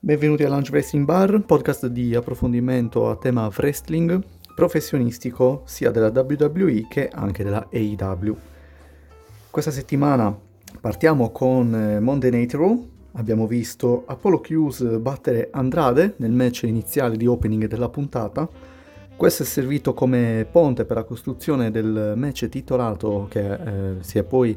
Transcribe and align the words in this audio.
Benvenuti 0.00 0.44
a 0.44 0.48
Lunch 0.48 0.68
Wrestling 0.70 1.04
Bar, 1.04 1.40
podcast 1.40 1.88
di 1.88 2.14
approfondimento 2.14 3.10
a 3.10 3.16
tema 3.16 3.50
wrestling 3.56 4.22
professionistico 4.54 5.62
sia 5.64 5.90
della 5.90 6.12
WWE 6.14 6.86
che 6.88 7.08
anche 7.08 7.42
della 7.42 7.66
AEW. 7.68 8.36
Questa 9.50 9.72
settimana 9.72 10.38
partiamo 10.80 11.32
con 11.32 11.74
eh, 11.74 11.98
Monday 11.98 12.30
Night 12.30 12.54
Raw, 12.54 12.88
abbiamo 13.14 13.48
visto 13.48 14.04
Apollo 14.06 14.38
Crews 14.40 14.98
battere 14.98 15.48
Andrade 15.50 16.14
nel 16.18 16.30
match 16.30 16.62
iniziale 16.62 17.16
di 17.16 17.26
opening 17.26 17.66
della 17.66 17.88
puntata. 17.88 18.48
Questo 19.16 19.42
è 19.42 19.46
servito 19.46 19.94
come 19.94 20.46
ponte 20.48 20.84
per 20.84 20.98
la 20.98 21.04
costruzione 21.04 21.72
del 21.72 22.12
match 22.14 22.48
titolato 22.48 23.26
che 23.28 23.52
eh, 23.52 23.94
si 23.98 24.18
è 24.18 24.22
poi 24.22 24.56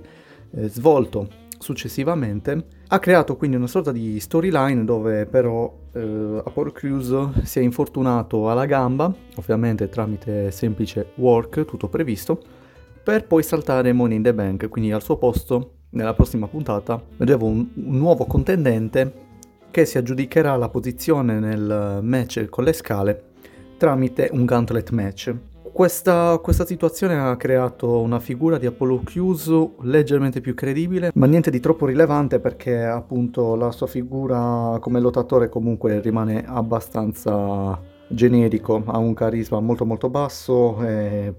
eh, 0.52 0.70
svolto 0.70 1.28
successivamente. 1.58 2.81
Ha 2.94 3.00
creato 3.00 3.38
quindi 3.38 3.56
una 3.56 3.68
sorta 3.68 3.94
di 3.94 4.20
storyline 4.20 4.84
dove 4.84 5.26
però 5.26 5.74
eh, 5.94 6.42
Apollo 6.44 6.72
Crews 6.74 7.42
si 7.44 7.60
è 7.60 7.62
infortunato 7.62 8.50
alla 8.50 8.66
gamba, 8.66 9.14
ovviamente 9.36 9.88
tramite 9.88 10.52
semplice 10.52 11.14
work, 11.16 11.64
tutto 11.64 11.88
previsto, 11.88 12.44
per 13.02 13.26
poi 13.28 13.44
saltare 13.44 13.94
Money 13.94 14.18
in 14.18 14.24
the 14.24 14.34
Bank, 14.34 14.68
quindi 14.68 14.92
al 14.92 15.02
suo 15.02 15.16
posto 15.16 15.76
nella 15.92 16.14
prossima 16.14 16.48
puntata 16.48 17.02
vedremo 17.16 17.46
un, 17.46 17.66
un 17.76 17.98
nuovo 17.98 18.26
contendente 18.26 19.14
che 19.72 19.86
si 19.86 19.98
aggiudicherà 19.98 20.58
la 20.58 20.68
posizione 20.68 21.40
nel 21.40 22.00
match 22.02 22.46
con 22.50 22.66
le 22.66 22.74
scale 22.74 23.24
tramite 23.78 24.30
un 24.34 24.44
gauntlet 24.44 24.90
match. 24.90 25.34
Questa, 25.74 26.38
questa, 26.40 26.66
situazione 26.66 27.18
ha 27.18 27.36
creato 27.38 28.02
una 28.02 28.20
figura 28.20 28.58
di 28.58 28.66
Apollo 28.66 29.04
chiuso 29.06 29.76
leggermente 29.82 30.42
più 30.42 30.54
credibile, 30.54 31.12
ma 31.16 31.26
niente 31.28 31.50
di 31.50 31.62
troppo 31.62 31.86
rilevante 31.86 32.40
perché 32.40 32.84
appunto 32.84 33.56
la 33.56 33.72
sua 33.72 33.88
figura 33.88 34.78
come 34.82 35.00
lottatore 35.00 35.48
comunque 35.48 36.02
rimane 36.02 36.44
abbastanza 36.46 37.80
generico, 38.10 38.84
ha 38.86 38.98
un 38.98 39.14
carisma 39.14 39.62
molto 39.62 39.86
molto 39.86 40.10
basso 40.10 40.84
e 40.84 41.34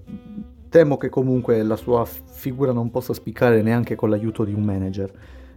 temo 0.67 0.97
che 0.97 1.09
comunque 1.09 1.61
la 1.61 1.75
sua 1.75 2.03
figura 2.03 2.71
non 2.71 2.89
possa 2.89 3.13
spiccare 3.13 3.61
neanche 3.61 3.95
con 3.95 4.09
l'aiuto 4.09 4.43
di 4.43 4.53
un 4.53 4.63
manager, 4.63 5.11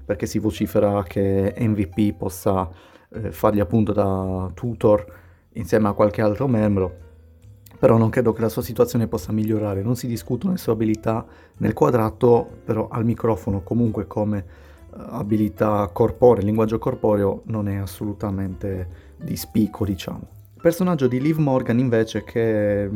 perché 0.04 0.26
si 0.26 0.38
vocifera 0.38 1.02
che 1.02 1.54
MVP 1.58 2.14
possa 2.14 2.68
eh, 3.10 3.32
fargli 3.32 3.60
appunto 3.60 3.92
da 3.92 4.50
tutor 4.52 5.04
insieme 5.54 5.88
a 5.88 5.92
qualche 5.92 6.20
altro 6.20 6.46
membro, 6.46 7.04
però 7.78 7.96
non 7.96 8.10
credo 8.10 8.32
che 8.32 8.40
la 8.40 8.48
sua 8.48 8.62
situazione 8.62 9.06
possa 9.06 9.32
migliorare, 9.32 9.82
non 9.82 9.96
si 9.96 10.06
discutono 10.06 10.52
le 10.52 10.58
sue 10.58 10.72
abilità 10.72 11.24
nel 11.58 11.72
quadrato, 11.72 12.48
però 12.64 12.88
al 12.88 13.04
microfono 13.04 13.62
comunque 13.62 14.06
come 14.06 14.44
uh, 14.90 15.00
abilità 15.10 15.88
corporea, 15.92 16.44
linguaggio 16.44 16.78
corporeo 16.78 17.42
non 17.46 17.68
è 17.68 17.76
assolutamente 17.76 19.14
di 19.16 19.36
spicco, 19.36 19.84
diciamo. 19.84 20.34
Il 20.54 20.62
personaggio 20.62 21.06
di 21.06 21.20
Liv 21.20 21.38
Morgan 21.38 21.78
invece 21.78 22.24
che 22.24 22.88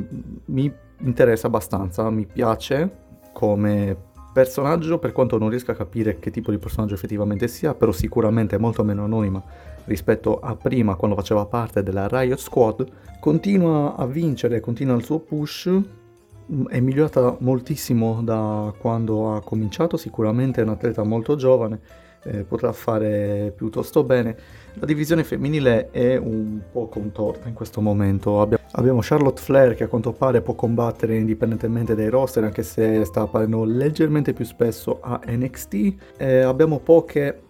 mi 0.47 0.73
interessa 0.99 1.47
abbastanza, 1.47 2.09
mi 2.11 2.27
piace 2.27 3.09
come 3.33 4.09
personaggio 4.33 4.99
per 4.99 5.13
quanto 5.13 5.39
non 5.39 5.49
riesca 5.49 5.73
a 5.73 5.75
capire 5.75 6.19
che 6.19 6.31
tipo 6.31 6.51
di 6.51 6.59
personaggio 6.59 6.95
effettivamente 6.95 7.49
sia, 7.49 7.75
però 7.75 7.93
sicuramente 7.93 8.57
è 8.57 8.59
molto 8.59 8.85
meno 8.85 9.05
anonima 9.05 9.43
rispetto 9.91 10.39
a 10.39 10.55
prima 10.55 10.95
quando 10.95 11.17
faceva 11.17 11.45
parte 11.47 11.83
della 11.83 12.07
Riot 12.09 12.39
Squad, 12.39 12.87
continua 13.19 13.97
a 13.97 14.07
vincere, 14.07 14.61
continua 14.61 14.95
il 14.95 15.03
suo 15.03 15.19
push, 15.19 15.69
è 16.69 16.81
migliorata 16.81 17.37
moltissimo 17.41 18.23
da 18.23 18.73
quando 18.79 19.35
ha 19.35 19.43
cominciato, 19.43 19.97
sicuramente 19.97 20.61
è 20.61 20.65
un 20.65 20.71
atleta 20.71 21.03
molto 21.03 21.35
giovane, 21.35 21.81
eh, 22.23 22.45
potrà 22.45 22.73
fare 22.73 23.53
piuttosto 23.57 24.05
bene. 24.05 24.37
La 24.75 24.87
divisione 24.87 25.25
femminile 25.25 25.91
è 25.91 26.17
un 26.17 26.61
po' 26.71 26.87
contorta 26.87 27.49
in 27.49 27.55
questo 27.55 27.81
momento. 27.81 28.41
Abbiamo, 28.41 28.63
abbiamo 28.73 29.01
Charlotte 29.03 29.41
Flair 29.41 29.75
che 29.75 29.85
a 29.85 29.89
quanto 29.89 30.13
pare 30.13 30.41
può 30.41 30.55
combattere 30.55 31.17
indipendentemente 31.17 31.97
dai 31.97 32.09
roster, 32.09 32.45
anche 32.45 32.63
se 32.63 33.05
sta 33.05 33.23
apparendo 33.23 33.65
leggermente 33.65 34.33
più 34.33 34.45
spesso 34.45 35.01
a 35.01 35.21
NXT. 35.27 35.95
Eh, 36.17 36.41
abbiamo 36.43 36.79
poche 36.79 37.43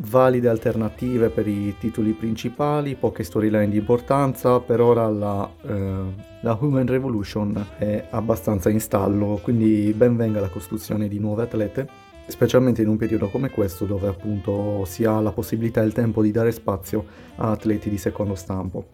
valide 0.00 0.48
alternative 0.48 1.30
per 1.30 1.46
i 1.46 1.74
titoli 1.78 2.12
principali, 2.12 2.94
poche 2.94 3.24
storyline 3.24 3.68
di 3.68 3.78
importanza, 3.78 4.60
per 4.60 4.80
ora 4.80 5.08
la, 5.08 5.50
eh, 5.62 6.02
la 6.40 6.58
Human 6.60 6.86
Revolution 6.86 7.66
è 7.78 8.06
abbastanza 8.10 8.70
in 8.70 8.80
stallo, 8.80 9.40
quindi 9.42 9.92
ben 9.96 10.16
venga 10.16 10.40
la 10.40 10.48
costruzione 10.48 11.08
di 11.08 11.18
nuove 11.18 11.42
atlete 11.42 12.06
specialmente 12.28 12.82
in 12.82 12.88
un 12.88 12.98
periodo 12.98 13.30
come 13.30 13.48
questo 13.48 13.86
dove 13.86 14.06
appunto 14.06 14.84
si 14.84 15.04
ha 15.04 15.18
la 15.18 15.32
possibilità 15.32 15.80
e 15.80 15.86
il 15.86 15.94
tempo 15.94 16.20
di 16.20 16.30
dare 16.30 16.52
spazio 16.52 17.06
a 17.36 17.50
atleti 17.52 17.88
di 17.88 17.96
secondo 17.96 18.34
stampo. 18.34 18.88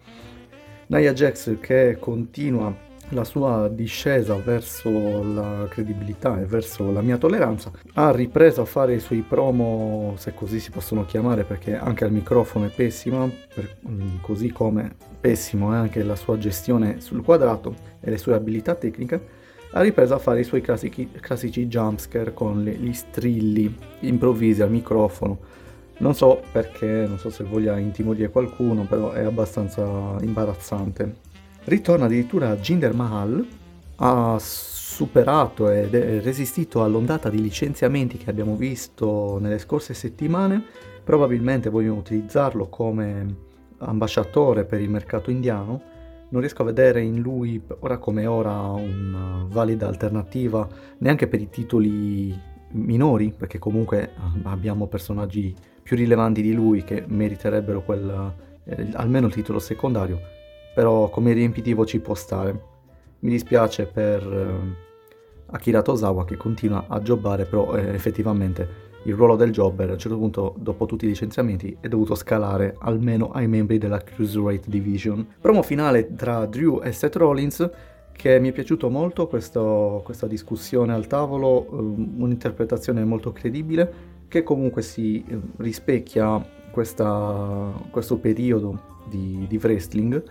Nia 0.87 1.13
Jax 1.13 1.59
che 1.59 1.97
continua 1.99 2.73
la 3.09 3.23
sua 3.23 3.67
discesa 3.67 4.35
verso 4.35 4.89
la 5.23 5.67
credibilità 5.69 6.39
e 6.39 6.45
verso 6.45 6.91
la 6.91 7.01
mia 7.01 7.17
tolleranza, 7.17 7.71
ha 7.93 8.11
ripreso 8.11 8.61
a 8.61 8.65
fare 8.65 8.95
i 8.95 8.99
suoi 8.99 9.23
promo, 9.27 10.15
se 10.17 10.33
così 10.33 10.59
si 10.59 10.71
possono 10.71 11.05
chiamare, 11.05 11.43
perché 11.43 11.75
anche 11.75 12.03
al 12.03 12.11
microfono 12.11 12.65
è 12.65 12.69
pessima, 12.69 13.29
per, 13.53 13.77
mm, 13.87 14.17
così 14.21 14.51
come 14.51 14.95
pessimo 15.19 15.73
è 15.73 15.75
anche 15.75 16.03
la 16.03 16.15
sua 16.15 16.37
gestione 16.37 17.01
sul 17.01 17.23
quadrato 17.23 17.75
e 17.99 18.09
le 18.09 18.17
sue 18.17 18.33
abilità 18.33 18.75
tecniche 18.75 19.43
ha 19.71 19.81
ripreso 19.81 20.13
a 20.13 20.19
fare 20.19 20.39
i 20.39 20.43
suoi 20.45 20.61
classici, 20.61 21.09
classici 21.19 21.67
jumpscare 21.67 22.33
con 22.33 22.63
le, 22.63 22.71
gli 22.75 22.93
strilli 22.93 23.75
improvvisi 24.01 24.61
al 24.61 24.71
microfono. 24.71 25.37
Non 25.97 26.15
so 26.15 26.41
perché, 26.51 27.05
non 27.07 27.17
so 27.17 27.29
se 27.29 27.43
voglia 27.43 27.77
intimorire 27.77 28.29
qualcuno, 28.29 28.83
però 28.83 29.11
è 29.11 29.23
abbastanza 29.23 30.15
imbarazzante. 30.21 31.24
Ritorna 31.65 32.05
addirittura 32.05 32.55
Jinder 32.55 32.93
Mahal, 32.93 33.45
ha 33.97 34.37
superato 34.39 35.69
è 35.69 35.87
resistito 36.21 36.83
all'ondata 36.83 37.29
di 37.29 37.41
licenziamenti 37.41 38.17
che 38.17 38.29
abbiamo 38.29 38.55
visto 38.55 39.37
nelle 39.39 39.59
scorse 39.59 39.93
settimane. 39.93 40.63
Probabilmente 41.03 41.69
vogliono 41.69 41.99
utilizzarlo 41.99 42.67
come 42.67 43.35
ambasciatore 43.77 44.65
per 44.65 44.79
il 44.79 44.89
mercato 44.89 45.29
indiano 45.29 45.93
non 46.29 46.41
riesco 46.41 46.63
a 46.63 46.65
vedere 46.65 47.01
in 47.01 47.21
lui 47.21 47.61
ora 47.79 47.97
come 47.97 48.25
ora 48.25 48.51
una 48.71 49.45
valida 49.47 49.87
alternativa 49.87 50.67
neanche 50.97 51.27
per 51.27 51.39
i 51.39 51.49
titoli 51.49 52.37
minori, 52.71 53.33
perché 53.35 53.59
comunque 53.59 54.01
eh, 54.01 54.09
abbiamo 54.43 54.87
personaggi 54.87 55.53
più 55.81 55.95
rilevanti 55.95 56.41
di 56.41 56.53
lui 56.53 56.83
che 56.83 57.05
meriterebbero 57.07 57.83
quel, 57.83 58.33
eh, 58.65 58.87
almeno 58.93 59.27
il 59.27 59.33
titolo 59.33 59.59
secondario, 59.59 60.19
però 60.75 61.09
come 61.09 61.33
riempitivo 61.33 61.85
ci 61.85 61.99
può 61.99 62.13
stare. 62.13 62.73
Mi 63.19 63.31
dispiace 63.31 63.87
per 63.87 64.21
eh, 64.21 64.83
Akira 65.47 65.81
Tosawa 65.81 66.25
che 66.25 66.35
continua 66.35 66.85
a 66.87 66.99
jobbare, 66.99 67.45
però 67.45 67.75
eh, 67.75 67.93
effettivamente 67.93 68.83
il 69.05 69.13
ruolo 69.13 69.35
del 69.35 69.51
jobber 69.51 69.89
a 69.89 69.93
un 69.93 69.99
certo 69.99 70.17
punto, 70.17 70.55
dopo 70.57 70.85
tutti 70.85 71.05
i 71.05 71.07
licenziamenti, 71.07 71.77
è 71.79 71.87
dovuto 71.87 72.13
scalare 72.13 72.75
almeno 72.79 73.31
ai 73.31 73.47
membri 73.47 73.77
della 73.77 73.99
Cruiserweight 73.99 74.67
Division. 74.67 75.25
Promo 75.39 75.61
finale 75.61 76.13
tra 76.13 76.45
Drew 76.45 76.81
e 76.83 76.91
Seth 76.91 77.15
Rollins 77.15 77.69
che 78.11 78.39
mi 78.39 78.49
è 78.49 78.51
piaciuto 78.51 78.89
molto 78.89 79.27
questo, 79.27 80.01
questa 80.03 80.25
discussione 80.25 80.93
al 80.93 81.05
tavolo, 81.05 81.67
um, 81.69 82.15
un'interpretazione 82.17 83.03
molto 83.03 83.31
credibile 83.31 84.13
che 84.27 84.41
comunque 84.41 84.81
si 84.81 85.23
eh, 85.27 85.39
rispecchia 85.57 86.43
questa, 86.71 87.71
questo 87.91 88.17
periodo 88.17 89.03
di, 89.07 89.45
di 89.47 89.59
wrestling. 89.61 90.23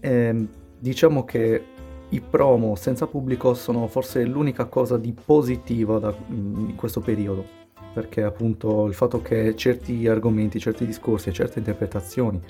E, 0.00 0.10
ehm, 0.10 0.48
diciamo 0.78 1.24
che 1.24 1.64
i 2.08 2.20
promo 2.20 2.74
senza 2.74 3.06
pubblico 3.06 3.54
sono 3.54 3.86
forse 3.86 4.24
l'unica 4.24 4.64
cosa 4.64 4.96
di 4.96 5.12
positiva 5.12 5.98
da, 5.98 6.14
in 6.28 6.74
questo 6.74 7.00
periodo, 7.00 7.44
perché 7.94 8.22
appunto 8.22 8.86
il 8.86 8.94
fatto 8.94 9.22
che 9.22 9.54
certi 9.54 10.08
argomenti, 10.08 10.58
certi 10.58 10.86
discorsi 10.86 11.28
e 11.28 11.32
certe 11.32 11.58
interpretazioni 11.58 12.40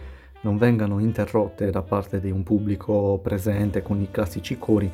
non 0.42 0.56
vengano 0.56 0.98
interrotte 1.00 1.70
da 1.70 1.82
parte 1.82 2.20
di 2.20 2.30
un 2.30 2.42
pubblico 2.42 3.18
presente 3.22 3.82
con 3.82 4.00
i 4.00 4.10
classici 4.10 4.58
cori 4.58 4.90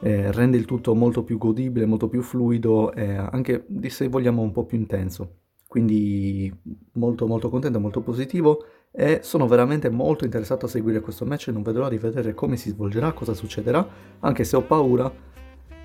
eh, 0.00 0.30
rende 0.32 0.58
il 0.58 0.66
tutto 0.66 0.94
molto 0.94 1.22
più 1.22 1.38
godibile, 1.38 1.86
molto 1.86 2.08
più 2.08 2.20
fluido 2.20 2.92
e 2.92 3.14
anche 3.14 3.66
se 3.86 4.08
vogliamo 4.08 4.42
un 4.42 4.52
po' 4.52 4.66
più 4.66 4.76
intenso. 4.76 5.38
Quindi 5.66 6.52
molto 6.92 7.26
molto 7.26 7.48
contento, 7.48 7.80
molto 7.80 8.02
positivo 8.02 8.64
e 8.96 9.20
sono 9.22 9.48
veramente 9.48 9.90
molto 9.90 10.24
interessato 10.24 10.66
a 10.66 10.68
seguire 10.68 11.00
questo 11.00 11.24
match 11.24 11.48
e 11.48 11.52
non 11.52 11.62
vedo 11.62 11.78
l'ora 11.78 11.90
di 11.90 11.98
vedere 11.98 12.32
come 12.32 12.56
si 12.56 12.70
svolgerà, 12.70 13.12
cosa 13.12 13.34
succederà, 13.34 13.86
anche 14.20 14.44
se 14.44 14.54
ho 14.54 14.62
paura 14.62 15.12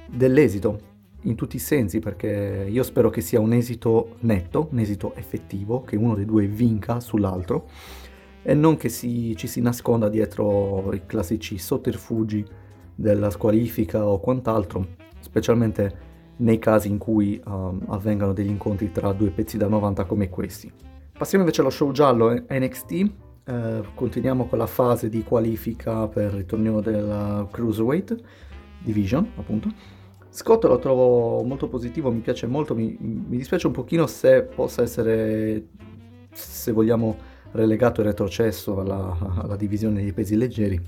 dell'esito 0.08 0.98
in 1.24 1.34
tutti 1.34 1.56
i 1.56 1.60
sensi 1.60 2.00
perché 2.00 2.68
io 2.70 2.84
spero 2.84 3.10
che 3.10 3.22
sia 3.22 3.40
un 3.40 3.52
esito 3.54 4.18
netto, 4.20 4.68
un 4.72 4.78
esito 4.78 5.16
effettivo, 5.16 5.82
che 5.82 5.96
uno 5.96 6.14
dei 6.14 6.26
due 6.26 6.46
vinca 6.46 7.00
sull'altro 7.00 7.68
e 8.44 8.54
non 8.54 8.78
che 8.78 8.90
si, 8.90 9.36
ci 9.36 9.48
si 9.48 9.60
nasconda 9.60 10.08
dietro 10.08 10.94
i 10.94 11.06
classici 11.08 11.58
sotterfugi 11.58 12.46
della 12.94 13.32
squalifica 13.32 14.06
o 14.06 14.20
quant'altro, 14.20 14.86
specialmente 15.20 16.08
nei 16.38 16.60
casi 16.60 16.90
in 16.90 17.00
cui 17.00 17.42
um, 17.44 17.82
avvengano 17.88 18.34
degli 18.34 18.50
incontri 18.50 18.92
tra 18.92 19.12
due 19.14 19.32
pezzi 19.32 19.58
da 19.58 19.68
90 19.68 20.06
come 20.06 20.30
questi. 20.30 20.89
Passiamo 21.20 21.44
invece 21.44 21.60
allo 21.60 21.70
show 21.70 21.92
giallo 21.92 22.32
NXT, 22.48 22.92
eh, 23.44 23.84
continuiamo 23.94 24.48
con 24.48 24.58
la 24.58 24.68
fase 24.68 25.10
di 25.10 25.22
qualifica 25.22 26.08
per 26.08 26.34
il 26.34 26.46
torneo 26.46 26.80
della 26.80 27.46
Cruiserweight 27.52 28.16
Division, 28.82 29.30
appunto. 29.36 29.70
Scott 30.30 30.64
lo 30.64 30.80
trovo 30.80 31.44
molto 31.44 31.68
positivo, 31.68 32.10
mi 32.10 32.22
piace 32.22 32.48
molto, 32.48 32.74
mi, 32.74 32.96
mi 33.02 33.36
dispiace 33.36 33.68
un 33.68 33.74
pochino 33.74 34.08
se 34.08 34.44
possa 34.44 34.82
essere, 34.82 35.68
se 36.32 36.72
vogliamo, 36.72 37.18
relegato 37.52 38.00
e 38.00 38.06
retrocesso 38.06 38.80
alla, 38.80 39.18
alla 39.42 39.58
divisione 39.58 40.02
dei 40.02 40.14
pesi 40.14 40.38
leggeri, 40.38 40.82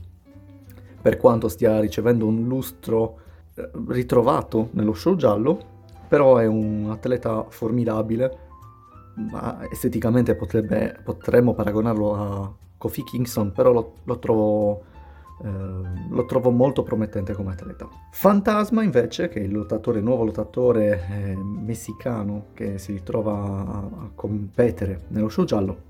per 1.02 1.18
quanto 1.18 1.50
stia 1.50 1.78
ricevendo 1.82 2.26
un 2.26 2.48
lustro 2.48 3.20
eh, 3.54 3.70
ritrovato 3.90 4.70
nello 4.72 4.94
show 4.94 5.18
giallo, 5.18 5.60
però 6.08 6.38
è 6.38 6.46
un 6.46 6.88
atleta 6.90 7.46
formidabile 7.50 8.48
ma 9.16 9.68
esteticamente 9.70 10.36
potrebbe, 10.36 11.00
potremmo 11.04 11.54
paragonarlo 11.54 12.16
a 12.16 12.54
Kofi 12.78 13.04
Kingston, 13.04 13.52
però 13.52 13.72
lo, 13.72 13.94
lo, 14.04 14.20
trovo, 14.20 14.84
eh, 15.44 15.48
lo, 16.10 16.26
trovo, 16.26 16.50
molto 16.52 16.84
promettente 16.84 17.34
come 17.34 17.52
atleta. 17.52 17.88
Fantasma 18.12 18.84
invece, 18.84 19.30
che 19.30 19.40
è 19.40 19.44
il 19.44 19.52
lottatore, 19.52 20.02
nuovo 20.02 20.24
lottatore 20.26 21.08
eh, 21.10 21.36
messicano 21.36 22.48
che 22.54 22.78
si 22.78 22.94
ritrova 22.94 23.34
a, 23.34 23.78
a 23.78 24.10
competere 24.16 25.02
nello 25.10 25.30
show 25.30 25.46
giallo, 25.46 25.90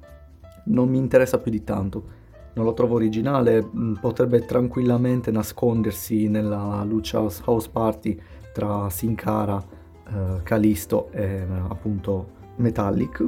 non 0.65 0.89
mi 0.89 0.97
interessa 0.97 1.39
più 1.39 1.51
di 1.51 1.63
tanto. 1.63 2.19
Non 2.53 2.65
lo 2.65 2.74
trovo 2.74 2.95
originale, 2.95 3.63
mm, 3.63 3.95
potrebbe 4.01 4.44
tranquillamente 4.44 5.31
nascondersi 5.31 6.27
nella 6.27 6.83
Lucha 6.83 7.19
House 7.19 7.69
Party 7.71 8.19
tra 8.51 8.89
Sin 8.89 9.15
Cara, 9.15 9.63
eh, 10.06 10.44
Kalisto 10.44 11.09
e 11.12 11.45
appunto 11.69 12.39
Metallic. 12.57 13.25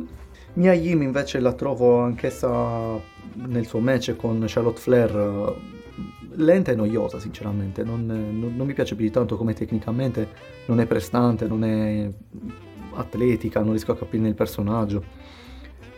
Mia 0.54 0.74
Yim 0.74 1.02
invece 1.02 1.40
la 1.40 1.54
trovo 1.54 2.00
anch'essa 2.02 3.00
nel 3.34 3.66
suo 3.66 3.80
match 3.80 4.16
con 4.16 4.44
Charlotte 4.48 4.80
Flair 4.80 5.16
eh, 5.16 5.82
lenta 6.36 6.72
e 6.72 6.76
noiosa 6.76 7.20
sinceramente, 7.20 7.84
non, 7.84 8.06
non, 8.06 8.54
non 8.56 8.66
mi 8.66 8.74
piace 8.74 8.96
più 8.96 9.06
di 9.06 9.12
tanto 9.12 9.38
come 9.38 9.54
tecnicamente, 9.54 10.30
non 10.68 10.80
è 10.80 10.86
prestante, 10.86 11.48
non 11.48 11.64
è 11.64 12.10
atletica, 12.94 13.62
non 13.62 13.72
riesco 13.72 13.92
a 13.92 13.98
capire 13.98 14.28
il 14.28 14.36
personaggio. 14.36 15.32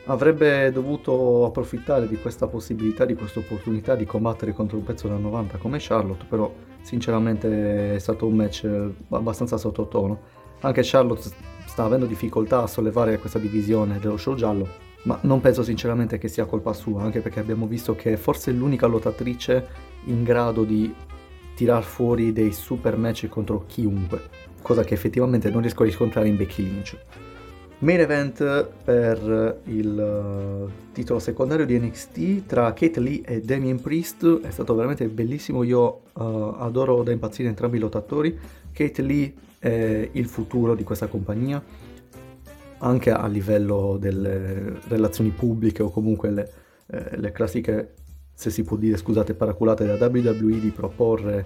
Avrebbe 0.07 0.71
dovuto 0.71 1.45
approfittare 1.45 2.07
di 2.07 2.17
questa 2.17 2.47
possibilità, 2.47 3.05
di 3.05 3.15
questa 3.15 3.39
opportunità 3.39 3.95
di 3.95 4.05
combattere 4.05 4.53
contro 4.53 4.77
un 4.77 4.83
pezzo 4.83 5.07
da 5.07 5.17
90 5.17 5.57
come 5.57 5.77
Charlotte, 5.79 6.25
però 6.29 6.53
sinceramente 6.81 7.95
è 7.95 7.99
stato 7.99 8.27
un 8.27 8.35
match 8.35 8.69
abbastanza 9.09 9.57
sottotono. 9.57 10.33
Anche 10.61 10.81
Charlotte 10.83 11.29
sta 11.75 11.83
avendo 11.83 12.05
difficoltà 12.05 12.63
a 12.63 12.67
sollevare 12.67 13.19
questa 13.19 13.37
divisione 13.37 13.99
dello 13.99 14.15
show 14.15 14.33
giallo, 14.33 14.65
ma 15.03 15.19
non 15.23 15.41
penso 15.41 15.61
sinceramente 15.61 16.17
che 16.17 16.29
sia 16.29 16.45
colpa 16.45 16.71
sua, 16.71 17.03
anche 17.03 17.19
perché 17.19 17.41
abbiamo 17.41 17.67
visto 17.67 17.97
che 17.97 18.13
è 18.13 18.15
forse 18.15 18.51
l'unica 18.51 18.87
lottatrice 18.87 19.67
in 20.05 20.23
grado 20.23 20.63
di 20.63 20.95
tirar 21.53 21.83
fuori 21.83 22.31
dei 22.31 22.53
super 22.53 22.95
match 22.95 23.27
contro 23.27 23.65
chiunque, 23.67 24.21
cosa 24.61 24.85
che 24.85 24.93
effettivamente 24.93 25.49
non 25.49 25.59
riesco 25.59 25.83
a 25.83 25.85
riscontrare 25.85 26.29
in 26.29 26.37
Becky 26.37 26.63
Lynch. 26.63 26.97
Main 27.79 27.99
event 27.99 28.69
per 28.85 29.59
il 29.65 29.97
uh, 29.97 30.91
titolo 30.93 31.19
secondario 31.19 31.65
di 31.65 31.77
NXT 31.77 32.45
tra 32.45 32.71
Kate 32.71 33.01
Lee 33.01 33.21
e 33.25 33.41
Damien 33.41 33.81
Priest 33.81 34.39
è 34.43 34.49
stato 34.49 34.73
veramente 34.75 35.09
bellissimo, 35.09 35.61
io 35.63 36.03
uh, 36.13 36.55
adoro 36.57 37.03
da 37.03 37.11
impazzire 37.11 37.49
entrambi 37.49 37.75
i 37.75 37.81
lottatori. 37.81 38.39
Kate 38.71 39.01
Lee 39.01 39.33
è 39.65 40.09
il 40.11 40.27
futuro 40.27 40.75
di 40.75 40.83
questa 40.83 41.07
compagnia, 41.07 41.61
anche 42.77 43.11
a 43.11 43.25
livello 43.25 43.97
delle 43.99 44.79
relazioni 44.87 45.31
pubbliche 45.31 45.81
o 45.81 45.89
comunque 45.89 46.29
le, 46.29 46.51
eh, 46.85 47.17
le 47.17 47.31
classiche, 47.31 47.93
se 48.31 48.51
si 48.51 48.63
può 48.63 48.77
dire, 48.77 48.95
scusate, 48.95 49.33
paraculate 49.33 49.85
da 49.85 50.05
WWE 50.05 50.59
di 50.59 50.69
proporre 50.69 51.45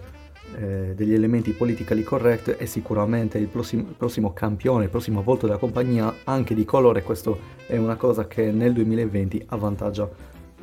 eh, 0.58 0.94
degli 0.96 1.14
elementi 1.14 1.52
politically 1.52 2.04
correct 2.04 2.50
è 2.58 2.66
sicuramente 2.66 3.38
il 3.38 3.48
prossimo, 3.48 3.84
il 3.88 3.96
prossimo, 3.96 4.34
campione, 4.34 4.86
il 4.86 4.90
prossimo 4.90 5.24
volto 5.24 5.46
della 5.46 5.60
compagnia 5.60 6.14
anche 6.26 6.54
di 6.54 6.66
colore, 6.66 7.04
questo 7.04 7.40
è 7.68 7.78
una 7.78 7.96
cosa 7.96 8.28
che 8.28 8.52
nel 8.52 8.74
2020 8.74 9.46
avvantaggia 9.48 10.10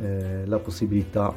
eh, 0.02 0.42
la 0.44 0.58
possibilità 0.58 1.34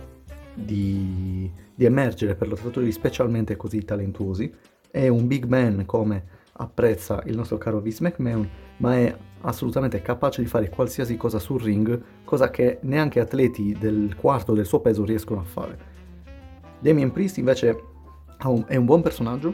di, 0.53 1.49
di 1.73 1.85
emergere 1.85 2.35
per 2.35 2.49
lottatori 2.49 2.91
specialmente 2.91 3.55
così 3.55 3.85
talentuosi 3.85 4.53
è 4.91 5.07
un 5.07 5.27
big 5.27 5.45
man 5.45 5.85
come 5.85 6.37
apprezza 6.53 7.21
il 7.25 7.35
nostro 7.35 7.57
caro 7.57 7.79
Vince 7.79 8.03
McMahon, 8.03 8.49
ma 8.77 8.95
è 8.95 9.15
assolutamente 9.41 10.01
capace 10.01 10.41
di 10.41 10.47
fare 10.47 10.69
qualsiasi 10.69 11.15
cosa 11.15 11.39
sul 11.39 11.61
ring, 11.61 12.01
cosa 12.25 12.49
che 12.49 12.79
neanche 12.81 13.19
atleti 13.19 13.75
del 13.79 14.15
quarto 14.15 14.53
del 14.53 14.65
suo 14.65 14.81
peso 14.81 15.05
riescono 15.05 15.39
a 15.39 15.43
fare. 15.43 15.77
Damien 16.79 17.11
Priest 17.11 17.37
invece 17.37 17.83
è 18.67 18.75
un 18.75 18.85
buon 18.85 19.01
personaggio, 19.01 19.53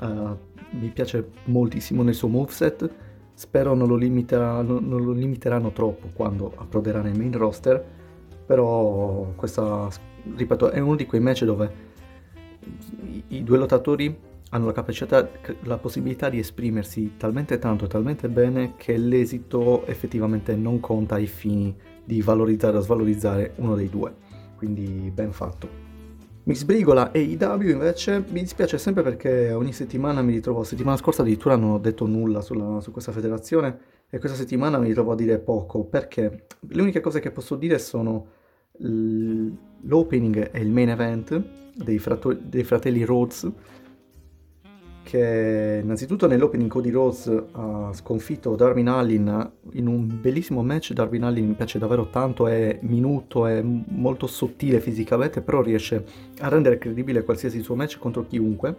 uh, 0.00 0.36
mi 0.70 0.88
piace 0.88 1.30
moltissimo 1.44 2.02
nel 2.02 2.14
suo 2.14 2.28
moveset, 2.28 2.90
spero 3.34 3.74
non 3.74 3.88
lo, 3.88 3.96
limiterà, 3.96 4.62
non, 4.62 4.86
lo 4.88 5.12
limiteranno 5.12 5.72
troppo 5.72 6.08
quando 6.12 6.52
approderà 6.56 7.00
nel 7.00 7.16
main 7.16 7.36
roster, 7.36 7.84
però 8.46 9.32
questa, 9.36 9.88
ripeto, 10.34 10.70
è 10.70 10.80
uno 10.80 10.96
di 10.96 11.06
quei 11.06 11.20
match 11.20 11.44
dove 11.44 11.84
i 13.28 13.44
due 13.44 13.58
lottatori 13.58 14.25
hanno 14.50 14.66
la 14.66 14.72
capacità, 14.72 15.28
la 15.62 15.78
possibilità 15.78 16.28
di 16.28 16.38
esprimersi 16.38 17.16
talmente 17.16 17.58
tanto 17.58 17.84
e 17.84 17.88
talmente 17.88 18.28
bene 18.28 18.74
che 18.76 18.96
l'esito 18.96 19.84
effettivamente 19.86 20.54
non 20.54 20.80
conta 20.80 21.16
ai 21.16 21.26
fini 21.26 21.74
di 22.04 22.22
valorizzare 22.22 22.76
o 22.76 22.80
svalorizzare 22.80 23.52
uno 23.56 23.74
dei 23.74 23.88
due. 23.88 24.14
Quindi 24.56 25.10
ben 25.12 25.32
fatto. 25.32 25.84
Mi 26.44 26.54
sbrigola 26.54 27.10
e 27.10 27.22
IW 27.22 27.70
invece 27.70 28.24
mi 28.30 28.40
dispiace 28.40 28.78
sempre 28.78 29.02
perché 29.02 29.52
ogni 29.52 29.72
settimana 29.72 30.22
mi 30.22 30.32
ritrovo, 30.32 30.62
settimana 30.62 30.96
scorsa 30.96 31.22
addirittura 31.22 31.56
non 31.56 31.70
ho 31.70 31.78
detto 31.78 32.06
nulla 32.06 32.40
sulla, 32.40 32.80
su 32.80 32.92
questa 32.92 33.10
federazione 33.10 33.78
e 34.08 34.20
questa 34.20 34.38
settimana 34.38 34.78
mi 34.78 34.86
ritrovo 34.86 35.10
a 35.10 35.16
dire 35.16 35.40
poco 35.40 35.82
perché 35.82 36.46
le 36.60 36.80
uniche 36.80 37.00
cose 37.00 37.18
che 37.18 37.32
posso 37.32 37.56
dire 37.56 37.80
sono 37.80 38.26
l'opening 38.78 40.50
e 40.52 40.60
il 40.60 40.70
main 40.70 40.90
event 40.90 41.42
dei, 41.74 41.98
frato- 41.98 42.34
dei 42.34 42.62
fratelli 42.62 43.02
Rhodes 43.02 43.50
che 45.06 45.78
innanzitutto 45.84 46.26
nell'opening 46.26 46.68
Cody 46.68 46.90
Rhodes 46.90 47.44
ha 47.52 47.92
sconfitto 47.92 48.56
Darwin 48.56 48.88
Allin 48.88 49.50
in 49.74 49.86
un 49.86 50.20
bellissimo 50.20 50.64
match. 50.64 50.92
Darwin 50.94 51.22
Allin 51.22 51.46
mi 51.46 51.54
piace 51.54 51.78
davvero 51.78 52.08
tanto, 52.08 52.48
è 52.48 52.80
minuto, 52.82 53.46
è 53.46 53.62
molto 53.62 54.26
sottile 54.26 54.80
fisicamente, 54.80 55.42
però 55.42 55.62
riesce 55.62 56.04
a 56.40 56.48
rendere 56.48 56.78
credibile 56.78 57.22
qualsiasi 57.22 57.62
suo 57.62 57.76
match 57.76 57.98
contro 57.98 58.26
chiunque. 58.26 58.74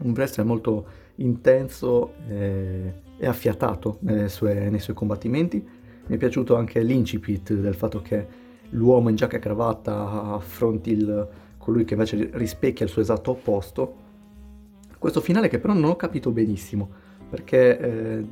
Un 0.00 0.10
wrestler 0.10 0.44
molto 0.44 0.86
intenso 1.16 2.12
e, 2.28 2.92
e 3.16 3.26
affiatato 3.26 3.98
sue, 4.26 4.68
nei 4.68 4.80
suoi 4.80 4.94
combattimenti. 4.94 5.66
Mi 6.06 6.14
è 6.14 6.18
piaciuto 6.18 6.54
anche 6.54 6.82
l'incipit 6.82 7.54
del 7.54 7.74
fatto 7.74 8.02
che 8.02 8.26
l'uomo 8.70 9.08
in 9.08 9.16
giacca 9.16 9.38
e 9.38 9.40
cravatta 9.40 10.34
affronti 10.34 10.90
il, 10.90 11.28
colui 11.56 11.86
che 11.86 11.94
invece 11.94 12.28
rispecchia 12.34 12.84
il 12.84 12.92
suo 12.92 13.00
esatto 13.00 13.30
opposto 13.30 14.04
questo 14.98 15.20
finale 15.20 15.48
che 15.48 15.58
però 15.58 15.72
non 15.72 15.84
ho 15.84 15.96
capito 15.96 16.30
benissimo, 16.30 16.88
perché 17.28 17.78
eh, 17.78 18.24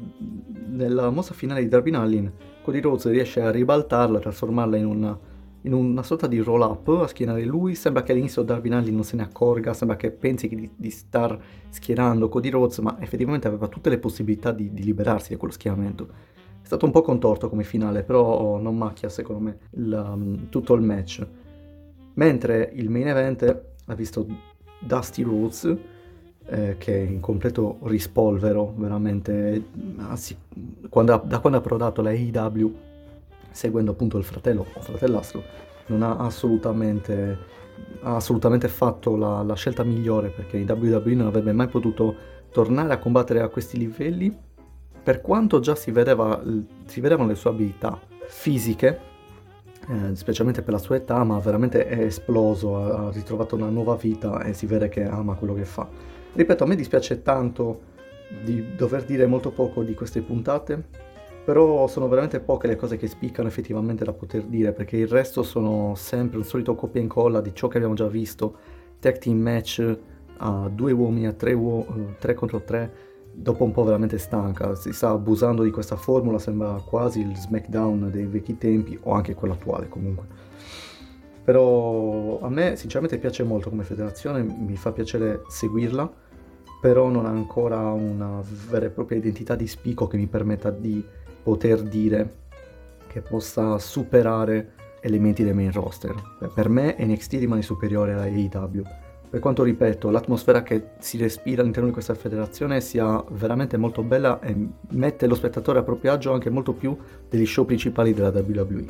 nella 0.69 1.11
mossa 1.11 1.35
finale 1.35 1.61
di 1.61 1.69
Darwin 1.69 1.97
Allin, 1.97 2.33
Cody 2.63 2.81
Rhodes 2.81 3.09
riesce 3.09 3.41
a 3.41 3.51
ribaltarla, 3.51 4.19
trasformarla 4.19 4.77
in 4.77 4.87
una, 4.87 5.19
in 5.63 5.73
una 5.73 6.03
sorta 6.03 6.27
di 6.27 6.39
roll 6.39 6.63
up, 6.63 6.89
a 6.89 7.07
schienare 7.07 7.45
lui, 7.45 7.75
sembra 7.75 8.03
che 8.03 8.13
all'inizio 8.13 8.43
Darwin 8.43 8.75
Allin 8.75 8.95
non 8.95 9.05
se 9.05 9.17
ne 9.17 9.23
accorga, 9.23 9.75
sembra 9.75 9.97
che 9.97 10.11
pensi 10.11 10.49
di, 10.49 10.71
di 10.75 10.91
star 10.91 11.39
schierando 11.69 12.29
Cody 12.29 12.51
Rhodes, 12.51 12.79
ma 12.79 12.97
effettivamente 13.01 13.49
aveva 13.49 13.69
tutte 13.69 13.91
le 13.91 13.99
possibilità 13.99 14.53
di, 14.53 14.73
di 14.73 14.85
liberarsi 14.85 15.33
da 15.33 15.39
quello 15.39 15.53
schieramento. 15.53 16.09
È 16.63 16.67
stato 16.67 16.87
un 16.87 16.93
po' 16.93 17.03
contorto 17.03 17.51
come 17.51 17.63
finale, 17.63 18.05
però 18.05 18.59
non 18.59 18.77
macchia 18.79 19.11
secondo 19.11 19.43
me 19.43 19.59
il, 19.73 19.93
um, 19.93 20.49
tutto 20.49 20.73
il 20.73 20.81
match. 20.81 21.27
Mentre 22.15 22.71
il 22.75 22.89
main 22.89 23.09
event 23.09 23.63
ha 23.85 23.95
visto 23.95 24.27
Dusty 24.81 25.23
Rhodes 25.23 25.77
eh, 26.47 26.77
che 26.79 26.95
è 26.95 27.01
in 27.01 27.21
completo 27.21 27.79
rispolvero, 27.85 28.75
veramente, 28.77 29.65
anzi, 29.97 30.37
quando, 30.89 31.23
da 31.25 31.39
quando 31.39 31.59
ha 31.59 31.63
prodato 31.63 32.03
la 32.03 32.11
AEW, 32.11 32.75
seguendo 33.51 33.93
appunto 33.93 34.19
il 34.19 34.25
fratello 34.25 34.67
o 34.73 34.81
fratellastro, 34.81 35.43
non 35.87 36.03
ha 36.03 36.17
assolutamente, 36.17 37.39
ha 38.03 38.17
assolutamente 38.17 38.69
fatto 38.69 39.17
la, 39.17 39.43
la, 39.43 39.55
scelta 39.55 39.85
migliore 39.85 40.31
perché 40.31 40.57
in 40.57 40.69
WWE 40.69 41.15
non 41.15 41.27
avrebbe 41.27 41.53
mai 41.53 41.69
potuto 41.69 42.15
tornare 42.51 42.93
a 42.93 42.99
combattere 42.99 43.41
a 43.41 43.49
questi 43.49 43.79
livelli, 43.79 44.37
per 45.03 45.21
quanto 45.21 45.61
già 45.61 45.75
si, 45.75 45.91
vedeva, 45.91 46.43
si 46.87 47.01
vedevano 47.01 47.29
le 47.29 47.35
sue 47.35 47.51
abilità 47.51 48.01
fisiche, 48.27 49.13
eh, 49.89 50.15
specialmente 50.15 50.63
per 50.63 50.73
la 50.73 50.79
sua 50.79 50.97
età, 50.97 51.23
ma 51.25 51.39
veramente 51.39 51.87
è 51.87 52.01
esploso, 52.01 52.77
ha 52.77 53.11
ritrovato 53.13 53.55
una 53.55 53.69
nuova 53.69 53.97
vita 53.97 54.43
e 54.43 54.55
si 54.55 54.67
vede 54.67 54.89
che 54.89 55.05
ama 55.05 55.35
quello 55.35 55.55
che 55.55 55.65
fa. 55.65 55.87
Ripeto, 56.37 56.65
a 56.65 56.67
me 56.67 56.75
dispiace 56.75 57.23
tanto 57.23 57.93
di 58.43 58.75
dover 58.75 59.05
dire 59.05 59.25
molto 59.25 59.53
poco 59.53 59.85
di 59.85 59.95
queste 59.95 60.21
puntate, 60.21 60.83
però 61.45 61.87
sono 61.87 62.09
veramente 62.09 62.41
poche 62.41 62.67
le 62.67 62.75
cose 62.75 62.97
che 62.97 63.07
spiccano 63.07 63.47
effettivamente 63.47 64.05
da 64.05 64.13
poter 64.13 64.43
dire, 64.43 64.73
perché 64.73 64.97
il 64.97 65.07
resto 65.07 65.45
sono 65.45 65.95
sempre 65.95 66.39
un 66.39 66.45
solito 66.45 66.75
copia 66.75 67.01
e 67.01 67.05
incolla 67.05 67.41
di 67.41 67.55
ciò 67.55 67.69
che 67.69 67.77
abbiamo 67.77 67.95
già 67.95 68.09
visto, 68.09 68.57
tag 68.99 69.19
team 69.19 69.39
match 69.39 69.99
a 70.39 70.69
due 70.73 70.91
uomini, 70.91 71.29
a 71.29 71.33
tre, 71.33 71.53
uo- 71.53 71.87
eh, 71.87 72.17
tre 72.19 72.35
contro 72.35 72.63
tre, 72.63 72.93
dopo 73.31 73.63
un 73.63 73.71
po' 73.71 73.85
veramente 73.85 74.19
stanca, 74.19 74.75
si 74.75 74.93
sta 74.93 75.11
abusando 75.11 75.63
di 75.63 75.71
questa 75.71 75.95
formula, 75.95 76.41
sembra 76.41 76.83
quasi 76.85 77.21
il 77.21 77.37
SmackDown 77.37 78.11
dei 78.11 78.27
vecchi 78.27 78.59
tempi, 78.59 78.99
o 79.03 79.13
anche 79.13 79.35
quello 79.35 79.55
attuale 79.55 79.89
comunque. 79.89 80.27
Però 81.45 82.41
a 82.41 82.49
me 82.49 82.75
sinceramente 82.75 83.19
piace 83.19 83.45
molto 83.45 83.69
come 83.69 83.85
federazione, 83.85 84.43
mi 84.43 84.77
fa 84.77 84.91
piacere 84.91 85.43
seguirla, 85.47 86.23
però 86.85 87.09
non 87.09 87.25
ha 87.25 87.31
ancora 87.31 87.79
una 87.93 88.43
vera 88.69 88.85
e 88.85 88.91
propria 88.91 89.17
identità 89.17 89.55
di 89.55 89.67
spicco 89.67 90.07
che 90.07 90.19
mi 90.19 90.27
permetta 90.27 90.69
di 90.69 91.03
poter 91.43 91.81
dire 91.81 92.35
che 93.07 93.23
possa 93.23 93.79
superare 93.79 94.73
elementi 95.01 95.43
del 95.43 95.55
main 95.55 95.73
roster. 95.73 96.15
Per 96.53 96.69
me 96.69 96.95
NXT 96.99 97.33
rimane 97.39 97.63
superiore 97.63 98.13
a 98.13 98.25
AEW. 98.25 98.83
Per 99.31 99.41
quanto 99.41 99.63
ripeto, 99.63 100.11
l'atmosfera 100.11 100.63
che 100.63 100.89
si 100.99 101.17
respira 101.17 101.63
all'interno 101.63 101.89
di 101.89 101.95
questa 101.95 102.13
federazione 102.13 102.83
sia 102.83 103.25
veramente 103.31 103.79
molto 103.79 104.03
bella 104.03 104.39
e 104.41 104.55
mette 104.91 105.27
lo 105.27 105.37
spettatore 105.37 105.79
a 105.79 105.83
proprio 105.83 106.13
agio 106.13 106.35
anche 106.35 106.51
molto 106.51 106.75
più 106.75 106.95
degli 107.31 107.47
show 107.47 107.65
principali 107.65 108.13
della 108.13 108.29
WWE. 108.29 108.85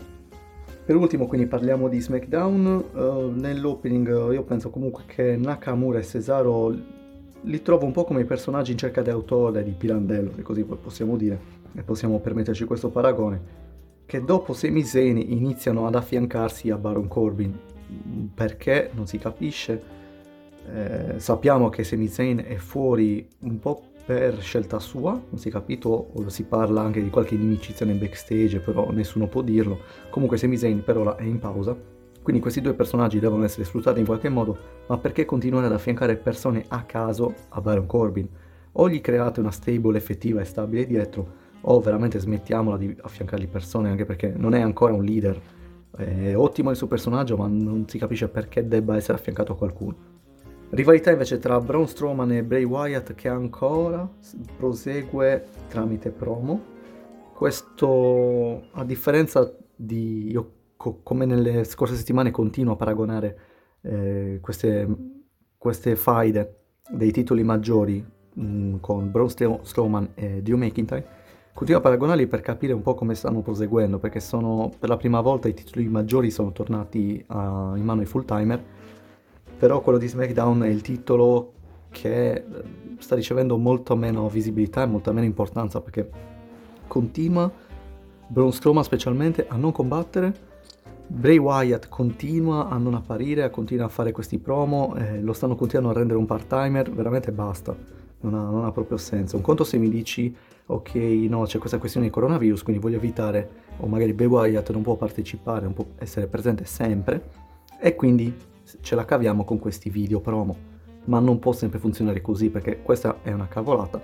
Per 0.85 0.97
ultimo 0.97 1.29
quindi 1.29 1.47
parliamo 1.47 1.87
di 1.87 2.01
SmackDown, 2.01 2.85
uh, 2.93 3.31
nell'opening 3.33 4.33
io 4.33 4.43
penso 4.43 4.71
comunque 4.71 5.05
che 5.07 5.37
Nakamura 5.37 6.01
e 6.01 6.03
Cesaro 6.03 7.03
li 7.45 7.63
trovo 7.63 7.85
un 7.85 7.93
po' 7.93 8.05
come 8.05 8.23
i 8.23 8.25
personaggi 8.25 8.73
in 8.73 8.79
cerca 8.79 9.03
di 9.03 9.11
autore 9.11 9.63
di 9.63 9.73
Pirandello, 9.73 10.33
se 10.35 10.43
così 10.43 10.65
possiamo 10.65 11.17
dire 11.17 11.39
e 11.75 11.83
possiamo 11.83 12.19
permetterci 12.21 12.65
questo 12.65 12.89
paragone, 12.89 13.63
che 14.07 14.23
dopo 14.25 14.53
Zayn 14.53 15.17
iniziano 15.17 15.87
ad 15.87 15.95
affiancarsi 15.95 16.71
a 16.71 16.77
Baron 16.77 17.09
Corbin. 17.09 17.59
Perché 18.35 18.91
non 18.95 19.07
si 19.07 19.19
capisce. 19.19 19.83
Eh, 20.73 21.15
sappiamo 21.19 21.69
che 21.69 21.85
Sami 21.85 22.09
Zayn 22.09 22.43
è 22.47 22.57
fuori 22.57 23.29
un 23.41 23.59
po' 23.59 23.83
per 24.05 24.41
scelta 24.41 24.79
sua, 24.79 25.13
non 25.13 25.39
si 25.39 25.49
è 25.49 25.51
capito, 25.51 26.11
si 26.27 26.45
parla 26.45 26.81
anche 26.81 27.03
di 27.03 27.11
qualche 27.11 27.35
inimicizia 27.35 27.87
nel 27.87 27.97
backstage, 27.97 28.61
però 28.61 28.91
nessuno 28.91 29.27
può 29.27 29.43
dirlo. 29.43 29.81
Comunque 30.11 30.39
Sami 30.39 30.57
Zayn 30.57 30.83
per 30.83 30.97
ora 30.97 31.17
è 31.17 31.23
in 31.23 31.39
pausa, 31.39 31.77
quindi 32.25 32.41
questi 32.41 32.63
due 32.63 32.73
personaggi 32.73 33.19
devono 33.19 33.45
essere 33.45 33.65
sfruttati 33.65 34.01
in 34.01 34.07
qualche 34.07 34.31
modo, 34.31 34.57
ma 34.87 34.97
perché 34.97 35.27
continuare 35.27 35.67
ad 35.67 35.73
affiancare 35.73 36.17
persone 36.17 36.65
a 36.69 36.85
caso 36.85 37.35
a 37.51 37.61
Baron 37.61 37.85
Corbin? 37.85 38.27
O 38.73 38.89
gli 38.89 39.03
create 39.03 39.41
una 39.41 39.51
stable 39.51 39.99
effettiva 39.99 40.41
e 40.41 40.47
stabile 40.47 40.87
dietro, 40.87 41.27
o 41.61 41.81
veramente 41.81 42.19
smettiamola 42.19 42.79
di 42.79 42.97
affiancargli 42.99 43.47
persone 43.47 43.91
anche 43.91 44.07
perché 44.07 44.33
non 44.35 44.55
è 44.55 44.63
ancora 44.63 44.95
un 44.95 45.05
leader. 45.05 45.39
È 45.95 46.35
ottimo 46.35 46.71
il 46.71 46.77
suo 46.77 46.87
personaggio, 46.87 47.37
ma 47.37 47.47
non 47.47 47.87
si 47.87 47.99
capisce 47.99 48.29
perché 48.29 48.67
debba 48.67 48.97
essere 48.97 49.19
affiancato 49.19 49.53
a 49.53 49.57
qualcuno. 49.57 49.97
Rivalità 50.71 51.11
invece 51.11 51.39
tra 51.39 51.61
Braun 51.61 51.87
Strowman 51.87 52.33
e 52.33 52.43
Bray 52.43 52.65
Wyatt 52.65 53.15
che 53.15 53.29
ancora 53.29 54.11
prosegue 54.57 55.45
tramite 55.69 56.09
promo. 56.09 56.73
Questo, 57.35 58.63
a 58.71 58.83
differenza 58.83 59.55
di 59.77 60.31
io, 60.31 60.51
co- 60.85 61.01
come 61.03 61.25
nelle 61.25 61.65
scorse 61.65 61.95
settimane, 61.95 62.31
continuo 62.31 62.75
a 62.75 62.77
paragonare 62.77 63.39
eh, 63.81 64.39
queste, 64.43 64.87
queste 65.57 65.97
faide 65.97 66.59
dei 66.91 67.11
titoli 67.11 67.43
maggiori 67.43 68.05
mh, 68.35 68.45
mm, 68.45 68.75
con 68.81 69.11
Braun 69.11 69.31
Strowman 69.31 70.11
e 70.15 70.43
Drew 70.43 70.59
McIntyre 70.59 71.23
Continuo 71.55 71.81
a 71.81 71.85
paragonarli 71.85 72.27
per 72.27 72.41
capire 72.41 72.73
un 72.73 72.83
po' 72.83 72.95
come 72.95 73.15
stanno 73.15 73.41
proseguendo, 73.41 74.01
perché 74.01 74.19
sono 74.19 74.73
per 74.77 74.89
la 74.89 74.97
prima 74.97 75.21
volta 75.21 75.47
i 75.47 75.55
titoli 75.55 75.87
maggiori 75.87 76.33
sono 76.33 76.51
tornati 76.51 77.25
a, 77.29 77.75
in 77.77 77.85
mano 77.85 78.01
ai 78.01 78.07
full 78.07 78.25
timer, 78.25 78.61
però 79.57 79.81
quello 79.81 79.99
di 79.99 80.09
SmackDown 80.09 80.63
è 80.63 80.67
il 80.67 80.83
titolo 80.83 81.53
che 81.91 82.33
eh, 82.33 82.45
sta 82.99 83.15
ricevendo 83.15 83.57
molto 83.57 83.95
meno 83.95 84.29
visibilità 84.29 84.83
e 84.83 84.87
molta 84.87 85.13
meno 85.13 85.27
importanza, 85.27 85.81
perché 85.81 86.11
continua 86.89 87.49
Braun 88.27 88.53
Strowman 88.53 88.83
specialmente 88.83 89.47
a 89.47 89.55
non 89.55 89.71
combattere, 89.71 90.54
Bray 91.07 91.37
Wyatt 91.37 91.89
continua 91.89 92.69
a 92.69 92.79
non 92.79 92.95
apparire, 92.95 93.51
continua 93.51 93.87
a 93.87 93.89
fare 93.89 94.11
questi 94.11 94.39
promo, 94.39 94.95
eh, 94.97 95.21
lo 95.21 95.33
stanno 95.33 95.55
continuando 95.55 95.95
a 95.95 95.99
rendere 95.99 96.19
un 96.19 96.27
part-timer, 96.27 96.91
veramente 96.91 97.31
basta, 97.31 97.77
non 98.21 98.35
ha, 98.35 98.43
non 98.43 98.65
ha 98.65 98.73
proprio 98.73 98.97
senso. 98.97 99.37
Un 99.37 99.43
conto 99.43 99.65
se 99.65 99.77
mi 99.77 99.89
dici 99.89 100.35
ok, 100.67 100.95
no, 101.29 101.45
c'è 101.45 101.59
questa 101.59 101.79
questione 101.79 102.07
di 102.07 102.13
coronavirus, 102.13 102.63
quindi 102.63 102.81
voglio 102.81 102.97
evitare, 102.97 103.49
o 103.79 103.87
magari 103.87 104.15
Bray 104.15 104.29
Wyatt 104.29 104.71
non 104.71 104.83
può 104.83 104.97
partecipare, 104.97 105.65
non 105.65 105.75
può 105.75 105.87
essere 105.99 106.27
presente 106.27 106.65
sempre, 106.65 107.29
e 107.79 107.95
quindi 107.95 108.35
ce 108.81 108.95
la 108.95 109.05
caviamo 109.05 109.45
con 109.45 109.59
questi 109.59 109.91
video 109.91 110.21
promo. 110.21 110.73
Ma 111.07 111.19
non 111.19 111.39
può 111.39 111.53
sempre 111.53 111.79
funzionare 111.79 112.23
così, 112.23 112.49
perché 112.49 112.81
questa 112.83 113.19
è 113.23 113.31
una 113.31 113.47
cavolata, 113.47 114.01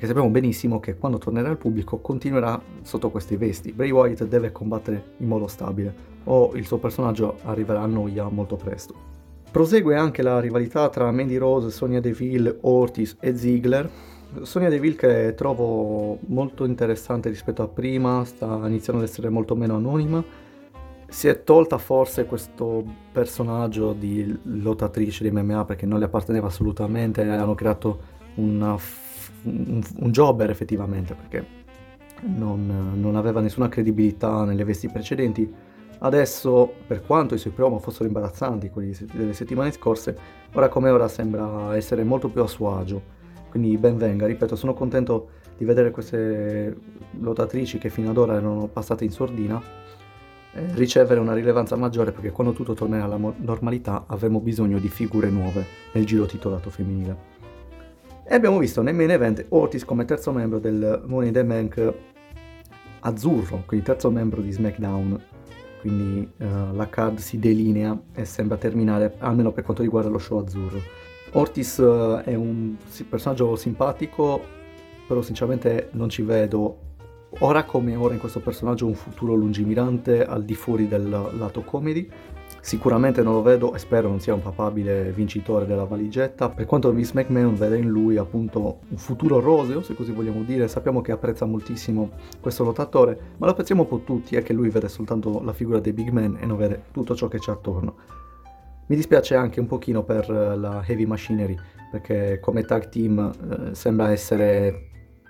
perché 0.00 0.14
sappiamo 0.14 0.30
benissimo 0.34 0.80
che 0.80 0.96
quando 0.96 1.18
tornerà 1.18 1.50
al 1.50 1.58
pubblico 1.58 1.98
continuerà 1.98 2.58
sotto 2.80 3.10
questi 3.10 3.36
vesti. 3.36 3.70
Bray 3.70 3.90
Wyatt 3.90 4.24
deve 4.24 4.50
combattere 4.50 5.12
in 5.18 5.28
modo 5.28 5.46
stabile, 5.46 5.94
o 6.24 6.52
il 6.54 6.64
suo 6.64 6.78
personaggio 6.78 7.36
arriverà 7.42 7.82
a 7.82 7.86
noia 7.86 8.26
molto 8.30 8.56
presto. 8.56 8.94
Prosegue 9.50 9.96
anche 9.96 10.22
la 10.22 10.40
rivalità 10.40 10.88
tra 10.88 11.10
Mandy 11.10 11.36
Rose, 11.36 11.68
Sonia 11.68 12.00
Deville, 12.00 12.56
Ortiz 12.62 13.18
e 13.20 13.36
Ziggler, 13.36 13.90
Sonia 14.40 14.70
Deville 14.70 14.94
che 14.94 15.34
trovo 15.36 16.16
molto 16.28 16.64
interessante 16.64 17.28
rispetto 17.28 17.60
a 17.62 17.68
prima, 17.68 18.24
sta 18.24 18.46
iniziando 18.66 19.02
ad 19.02 19.08
essere 19.08 19.28
molto 19.28 19.54
meno 19.54 19.76
anonima. 19.76 20.24
Si 21.08 21.28
è 21.28 21.44
tolta 21.44 21.76
forse 21.76 22.24
questo 22.24 22.82
personaggio 23.12 23.92
di 23.92 24.34
lottatrice 24.44 25.28
di 25.28 25.30
MMA 25.30 25.66
perché 25.66 25.84
non 25.84 25.98
le 25.98 26.06
apparteneva 26.06 26.46
assolutamente, 26.46 27.20
hanno 27.20 27.54
creato 27.54 28.18
una, 28.36 28.78
un, 29.42 29.82
un 29.98 30.10
jobber 30.10 30.50
effettivamente 30.50 31.14
perché 31.14 31.58
non, 32.22 32.92
non 32.94 33.16
aveva 33.16 33.40
nessuna 33.40 33.68
credibilità 33.68 34.44
nelle 34.44 34.64
vesti 34.64 34.88
precedenti. 34.88 35.68
Adesso, 36.02 36.72
per 36.86 37.02
quanto 37.02 37.34
i 37.34 37.38
suoi 37.38 37.52
promo 37.52 37.78
fossero 37.78 38.06
imbarazzanti, 38.06 38.70
quelli 38.70 38.96
delle 39.12 39.34
settimane 39.34 39.70
scorse, 39.70 40.16
ora 40.52 40.68
come 40.68 40.88
ora 40.88 41.08
sembra 41.08 41.76
essere 41.76 42.04
molto 42.04 42.28
più 42.28 42.42
a 42.42 42.46
suo 42.46 42.76
agio 42.76 43.18
quindi 43.50 43.76
ben 43.76 43.98
venga, 43.98 44.26
ripeto, 44.26 44.54
sono 44.54 44.72
contento 44.72 45.30
di 45.58 45.64
vedere 45.64 45.90
queste 45.90 46.74
lottatrici 47.18 47.78
che 47.78 47.90
fino 47.90 48.10
ad 48.10 48.16
ora 48.16 48.36
erano 48.36 48.68
passate 48.72 49.04
in 49.04 49.10
sordina 49.10 49.60
eh, 50.52 50.74
ricevere 50.74 51.20
una 51.20 51.34
rilevanza 51.34 51.76
maggiore 51.76 52.12
perché 52.12 52.30
quando 52.30 52.52
tutto 52.52 52.74
tornerà 52.74 53.04
alla 53.04 53.18
normalità 53.18 54.04
avremo 54.06 54.40
bisogno 54.40 54.78
di 54.78 54.88
figure 54.88 55.28
nuove 55.28 55.66
nel 55.92 56.06
giro 56.06 56.26
titolato 56.26 56.70
femminile. 56.70 57.39
E 58.32 58.36
abbiamo 58.36 58.58
visto 58.58 58.80
nel 58.80 58.94
main 58.94 59.10
event 59.10 59.44
Ortiz 59.48 59.84
come 59.84 60.04
terzo 60.04 60.30
membro 60.30 60.60
del 60.60 61.02
Money 61.04 61.26
in 61.26 61.34
the 61.34 61.44
Bank 61.44 61.94
azzurro, 63.00 63.64
quindi 63.66 63.84
terzo 63.84 64.08
membro 64.08 64.40
di 64.40 64.52
SmackDown. 64.52 65.20
Quindi 65.80 66.30
uh, 66.36 66.72
la 66.72 66.88
card 66.88 67.18
si 67.18 67.40
delinea 67.40 68.00
e 68.14 68.24
sembra 68.24 68.56
terminare, 68.56 69.16
almeno 69.18 69.50
per 69.50 69.64
quanto 69.64 69.82
riguarda 69.82 70.08
lo 70.08 70.18
show 70.18 70.38
azzurro. 70.38 70.80
Ortiz 71.32 71.80
eh, 71.80 72.22
è 72.22 72.34
un 72.36 72.76
personaggio 73.08 73.56
simpatico, 73.56 74.40
però 75.08 75.22
sinceramente 75.22 75.88
non 75.94 76.08
ci 76.08 76.22
vedo 76.22 76.78
ora 77.40 77.64
come 77.64 77.96
ora 77.96 78.14
in 78.14 78.20
questo 78.20 78.38
personaggio 78.38 78.86
un 78.86 78.94
futuro 78.94 79.34
lungimirante 79.34 80.24
al 80.24 80.44
di 80.44 80.54
fuori 80.54 80.86
del 80.86 81.08
lato 81.08 81.62
comedy. 81.62 82.08
Sicuramente 82.62 83.22
non 83.22 83.32
lo 83.32 83.42
vedo 83.42 83.72
e 83.74 83.78
spero 83.78 84.08
non 84.08 84.20
sia 84.20 84.34
un 84.34 84.42
papabile 84.42 85.12
vincitore 85.12 85.64
della 85.64 85.84
valigetta. 85.84 86.50
Per 86.50 86.66
quanto 86.66 86.92
Miss 86.92 87.12
McMahon 87.12 87.54
vede 87.54 87.78
in 87.78 87.88
lui 87.88 88.18
appunto 88.18 88.80
un 88.88 88.98
futuro 88.98 89.40
roseo, 89.40 89.82
se 89.82 89.94
così 89.94 90.12
vogliamo 90.12 90.42
dire, 90.42 90.68
sappiamo 90.68 91.00
che 91.00 91.12
apprezza 91.12 91.46
moltissimo 91.46 92.10
questo 92.38 92.62
lottatore, 92.62 93.18
ma 93.38 93.46
lo 93.46 93.52
apprezziamo 93.52 93.82
un 93.82 93.88
po' 93.88 94.00
tutti, 94.00 94.36
è 94.36 94.42
che 94.42 94.52
lui 94.52 94.68
vede 94.68 94.88
soltanto 94.88 95.40
la 95.42 95.54
figura 95.54 95.80
dei 95.80 95.94
big 95.94 96.10
men 96.10 96.36
e 96.38 96.44
non 96.44 96.58
vede 96.58 96.82
tutto 96.92 97.14
ciò 97.14 97.28
che 97.28 97.38
c'è 97.38 97.50
attorno. 97.50 97.94
Mi 98.86 98.96
dispiace 98.96 99.36
anche 99.36 99.60
un 99.60 99.66
pochino 99.66 100.02
per 100.02 100.28
eh, 100.28 100.56
la 100.56 100.84
Heavy 100.84 101.06
Machinery, 101.06 101.56
perché 101.90 102.40
come 102.40 102.64
tag 102.64 102.88
team 102.88 103.70
eh, 103.70 103.74
sembra 103.74 104.10
essere 104.10 104.88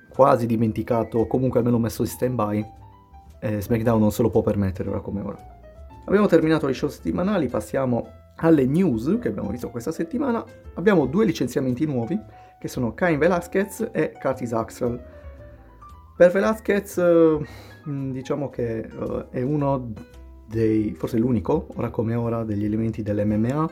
quasi 0.08 0.46
dimenticato, 0.46 1.18
o 1.18 1.26
comunque 1.26 1.60
almeno 1.60 1.78
messo 1.78 2.02
in 2.02 2.08
stand-by, 2.08 2.66
e 3.38 3.60
SmackDown 3.60 4.00
non 4.00 4.10
se 4.10 4.22
lo 4.22 4.30
può 4.30 4.42
permettere 4.42 4.88
ora 4.88 5.00
come 5.00 5.20
ora. 5.20 5.59
Abbiamo 6.04 6.26
terminato 6.26 6.66
le 6.66 6.72
show 6.72 6.88
settimanali, 6.88 7.48
passiamo 7.48 8.08
alle 8.36 8.66
news 8.66 9.18
che 9.20 9.28
abbiamo 9.28 9.50
visto 9.50 9.70
questa 9.70 9.92
settimana. 9.92 10.44
Abbiamo 10.74 11.06
due 11.06 11.24
licenziamenti 11.24 11.84
nuovi, 11.86 12.18
che 12.58 12.68
sono 12.68 12.94
Cain 12.94 13.18
Velasquez 13.18 13.90
e 13.92 14.12
Curtis 14.20 14.52
Axel. 14.52 15.02
Per 16.16 16.30
Velasquez, 16.30 16.98
eh, 16.98 17.38
diciamo 17.84 18.50
che 18.50 18.88
è 19.30 19.42
uno 19.42 19.92
dei, 20.46 20.94
forse 20.94 21.18
l'unico, 21.18 21.68
ora 21.76 21.90
come 21.90 22.14
ora, 22.14 22.44
degli 22.44 22.64
elementi 22.64 23.02
dell'MMA 23.02 23.70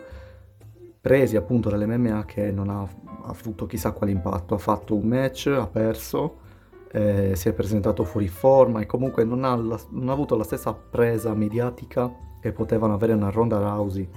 presi 1.01 1.37
appunto 1.37 1.71
dall'MMA 1.71 2.25
che 2.25 2.51
non 2.51 2.69
ha 2.69 2.87
avuto 3.25 3.67
chissà 3.67 3.93
quale 3.93 4.13
impatto. 4.13 4.55
Ha 4.55 4.59
fatto 4.59 4.95
un 4.95 5.07
match, 5.07 5.47
ha 5.47 5.67
perso 5.67 6.47
eh, 6.91 7.33
si 7.35 7.49
è 7.49 7.53
presentato 7.53 8.05
fuori 8.05 8.29
forma 8.29 8.81
e 8.81 8.87
comunque 8.87 9.25
non 9.25 9.45
ha, 9.45 9.55
la, 9.57 9.79
non 9.91 10.09
ha, 10.09 10.13
avuto 10.13 10.37
la 10.37 10.45
stessa 10.45 10.73
presa 10.73 11.35
mediatica 11.35 12.11
che 12.41 12.53
potevano 12.53 12.95
avere 12.95 13.13
una 13.13 13.31
Ronda 13.31 13.59
Rousey 13.59 14.09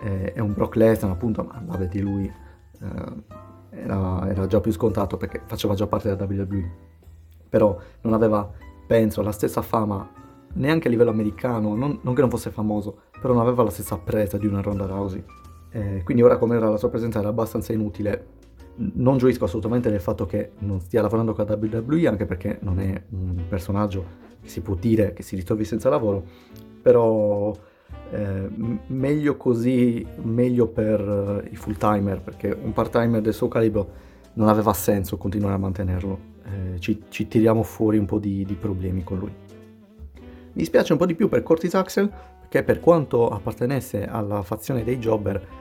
eh, 0.00 0.32
e 0.34 0.40
un 0.40 0.52
Brock 0.52 0.76
Lesnar, 0.76 1.10
appunto, 1.10 1.42
ma 1.42 1.62
vabbè 1.64 1.88
di 1.88 2.00
lui 2.00 2.24
eh, 2.80 3.40
era, 3.70 4.28
era, 4.28 4.46
già 4.46 4.60
più 4.60 4.72
scontato 4.72 5.16
perché 5.16 5.42
faceva 5.46 5.74
già 5.74 5.86
parte 5.86 6.14
della 6.14 6.24
WWE. 6.24 6.90
Però 7.48 7.76
non 8.02 8.12
aveva, 8.12 8.50
penso, 8.86 9.22
la 9.22 9.32
stessa 9.32 9.62
fama 9.62 10.08
neanche 10.54 10.88
a 10.88 10.90
livello 10.90 11.10
americano, 11.10 11.74
non, 11.74 11.98
non 12.02 12.14
che 12.14 12.20
non 12.20 12.30
fosse 12.30 12.50
famoso, 12.50 13.02
però 13.20 13.32
non 13.32 13.42
aveva 13.42 13.62
la 13.62 13.70
stessa 13.70 13.98
presa 13.98 14.38
di 14.38 14.46
una 14.46 14.60
Ronda 14.60 14.86
Rousey. 14.86 15.24
Eh, 15.70 16.02
quindi 16.04 16.22
ora 16.22 16.36
come 16.36 16.56
era 16.56 16.68
la 16.68 16.76
sua 16.76 16.90
presenza 16.90 17.18
era 17.18 17.28
abbastanza 17.28 17.72
inutile 17.72 18.40
non 18.76 19.18
gioisco 19.18 19.44
assolutamente 19.44 19.90
del 19.90 20.00
fatto 20.00 20.26
che 20.26 20.52
non 20.58 20.80
stia 20.80 21.02
lavorando 21.02 21.34
con 21.34 21.44
la 21.46 21.54
WWE, 21.56 22.08
anche 22.08 22.26
perché 22.26 22.58
non 22.62 22.80
è 22.80 23.02
un 23.10 23.42
personaggio 23.48 24.20
che 24.40 24.48
si 24.48 24.60
può 24.60 24.74
dire 24.74 25.12
che 25.12 25.22
si 25.22 25.36
ritrovi 25.36 25.64
senza 25.64 25.88
lavoro, 25.88 26.24
però 26.80 27.54
eh, 28.10 28.48
meglio 28.86 29.36
così, 29.36 30.06
meglio 30.22 30.66
per 30.66 31.00
uh, 31.00 31.52
i 31.52 31.56
full 31.56 31.76
timer, 31.76 32.20
perché 32.20 32.50
un 32.50 32.72
part 32.72 32.90
timer 32.92 33.20
del 33.20 33.34
suo 33.34 33.48
calibro 33.48 34.10
non 34.34 34.48
aveva 34.48 34.72
senso 34.72 35.16
continuare 35.16 35.54
a 35.54 35.58
mantenerlo, 35.58 36.18
eh, 36.44 36.80
ci, 36.80 37.04
ci, 37.08 37.28
tiriamo 37.28 37.62
fuori 37.62 37.98
un 37.98 38.06
po' 38.06 38.18
di, 38.18 38.44
di 38.44 38.54
problemi 38.54 39.04
con 39.04 39.18
lui. 39.18 39.32
Mi 40.14 40.60
dispiace 40.60 40.92
un 40.92 40.98
po' 40.98 41.06
di 41.06 41.14
più 41.14 41.28
per 41.28 41.42
Curtis 41.42 41.74
Axel, 41.74 42.10
perché 42.40 42.62
per 42.62 42.80
quanto 42.80 43.28
appartenesse 43.28 44.04
alla 44.06 44.42
fazione 44.42 44.84
dei 44.84 44.98
Jobber, 44.98 45.60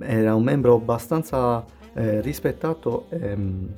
era 0.00 0.34
un 0.34 0.42
membro 0.42 0.74
abbastanza 0.74 1.64
eh, 1.96 2.20
rispettato 2.20 3.06
ehm, 3.08 3.68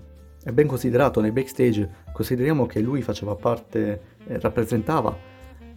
e 0.44 0.52
ben 0.52 0.66
considerato 0.66 1.20
nei 1.20 1.30
backstage. 1.30 1.88
Consideriamo 2.12 2.66
che 2.66 2.80
lui 2.80 3.00
faceva 3.00 3.34
parte, 3.34 4.00
eh, 4.26 4.40
rappresentava 4.40 5.16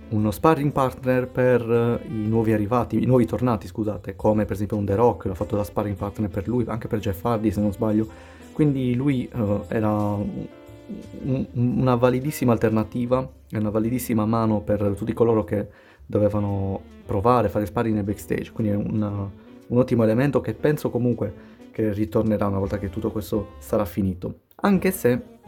uno 0.10 0.32
sparring 0.32 0.72
partner 0.72 1.28
per 1.28 1.62
eh, 1.62 2.08
i 2.08 2.28
nuovi 2.28 2.52
arrivati, 2.52 3.02
i 3.02 3.06
nuovi 3.06 3.26
tornati, 3.26 3.68
scusate, 3.68 4.16
come 4.16 4.46
per 4.46 4.56
esempio 4.56 4.78
un 4.78 4.86
The 4.86 4.96
Rock, 4.96 5.26
l'ha 5.26 5.36
fatto 5.36 5.56
da 5.56 5.64
sparring 5.64 5.96
partner 5.96 6.30
per 6.30 6.48
lui, 6.48 6.66
anche 6.68 6.88
per 6.88 7.00
Jeff 7.00 7.24
Hardy 7.24 7.52
se 7.52 7.62
non 7.62 7.72
sbaglio. 7.72 8.08
Quindi 8.52 8.96
lui 8.96 9.30
uh, 9.34 9.64
era 9.68 9.90
un, 9.92 11.46
una 11.54 11.96
validissima 11.96 12.52
alternativa 12.52 13.28
e 13.50 13.58
una 13.58 13.70
validissima 13.70 14.26
mano 14.26 14.60
per 14.60 14.94
tutti 14.98 15.14
coloro 15.14 15.44
che 15.46 15.68
dovevano 16.06 16.82
provare 17.06 17.48
a 17.48 17.50
fare 17.50 17.66
sparring 17.66 17.96
nel 17.96 18.04
backstage. 18.04 18.52
Quindi 18.52 18.74
è 18.74 18.76
una, 18.76 19.30
un 19.68 19.78
ottimo 19.78 20.04
elemento 20.04 20.42
che 20.42 20.54
penso 20.54 20.90
comunque 20.90 21.52
che 21.72 21.92
ritornerà 21.94 22.48
una 22.48 22.60
volta 22.60 22.78
che 22.78 22.90
tutto 22.90 23.12
questo 23.12 23.54
sarà 23.60 23.86
finito. 23.86 24.42
Anche 24.56 24.92
se 24.92 25.40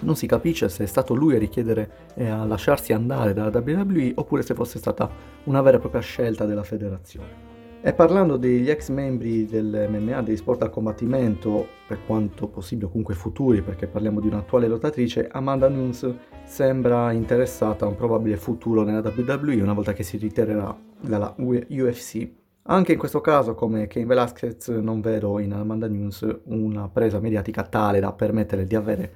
non 0.00 0.16
si 0.16 0.26
capisce 0.26 0.68
se 0.68 0.84
è 0.84 0.86
stato 0.86 1.14
lui 1.14 1.36
a 1.36 1.38
richiedere 1.38 2.08
e 2.14 2.26
a 2.28 2.44
lasciarsi 2.44 2.92
andare 2.92 3.32
dalla 3.32 3.56
WWE 3.58 4.12
oppure 4.16 4.42
se 4.42 4.54
fosse 4.54 4.78
stata 4.78 5.08
una 5.44 5.62
vera 5.62 5.76
e 5.76 5.80
propria 5.80 6.00
scelta 6.00 6.44
della 6.46 6.64
federazione. 6.64 7.52
E 7.86 7.92
parlando 7.92 8.38
degli 8.38 8.70
ex 8.70 8.88
membri 8.88 9.44
del 9.44 9.86
MMA, 9.90 10.22
degli 10.22 10.38
sport 10.38 10.62
a 10.62 10.70
combattimento, 10.70 11.68
per 11.86 11.98
quanto 12.06 12.48
possibile 12.48 12.88
comunque 12.88 13.14
futuri, 13.14 13.60
perché 13.60 13.86
parliamo 13.86 14.20
di 14.20 14.26
un'attuale 14.26 14.68
lottatrice, 14.68 15.28
Amanda 15.30 15.68
Nunes 15.68 16.10
sembra 16.44 17.12
interessata 17.12 17.84
a 17.84 17.88
un 17.88 17.94
probabile 17.94 18.38
futuro 18.38 18.84
nella 18.84 19.02
WWE 19.14 19.60
una 19.60 19.74
volta 19.74 19.92
che 19.92 20.02
si 20.02 20.16
ritirerà 20.16 20.74
dalla 20.98 21.34
UFC 21.36 22.26
anche 22.66 22.92
in 22.92 22.98
questo 22.98 23.20
caso, 23.20 23.54
come 23.54 23.86
Kane 23.88 24.06
Velasquez, 24.06 24.68
non 24.68 25.00
vedo 25.00 25.38
in 25.38 25.52
Amanda 25.52 25.86
News 25.86 26.26
una 26.44 26.88
presa 26.88 27.20
mediatica 27.20 27.62
tale 27.64 28.00
da 28.00 28.12
permettere 28.12 28.66
di 28.66 28.74
avere 28.74 29.14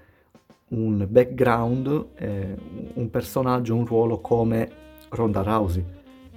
un 0.69 1.07
background, 1.09 2.09
eh, 2.17 2.55
un 2.95 3.09
personaggio, 3.11 3.75
un 3.75 3.87
ruolo 3.87 4.21
come 4.21 4.71
Ronda 5.11 5.43
Rousey, 5.43 5.83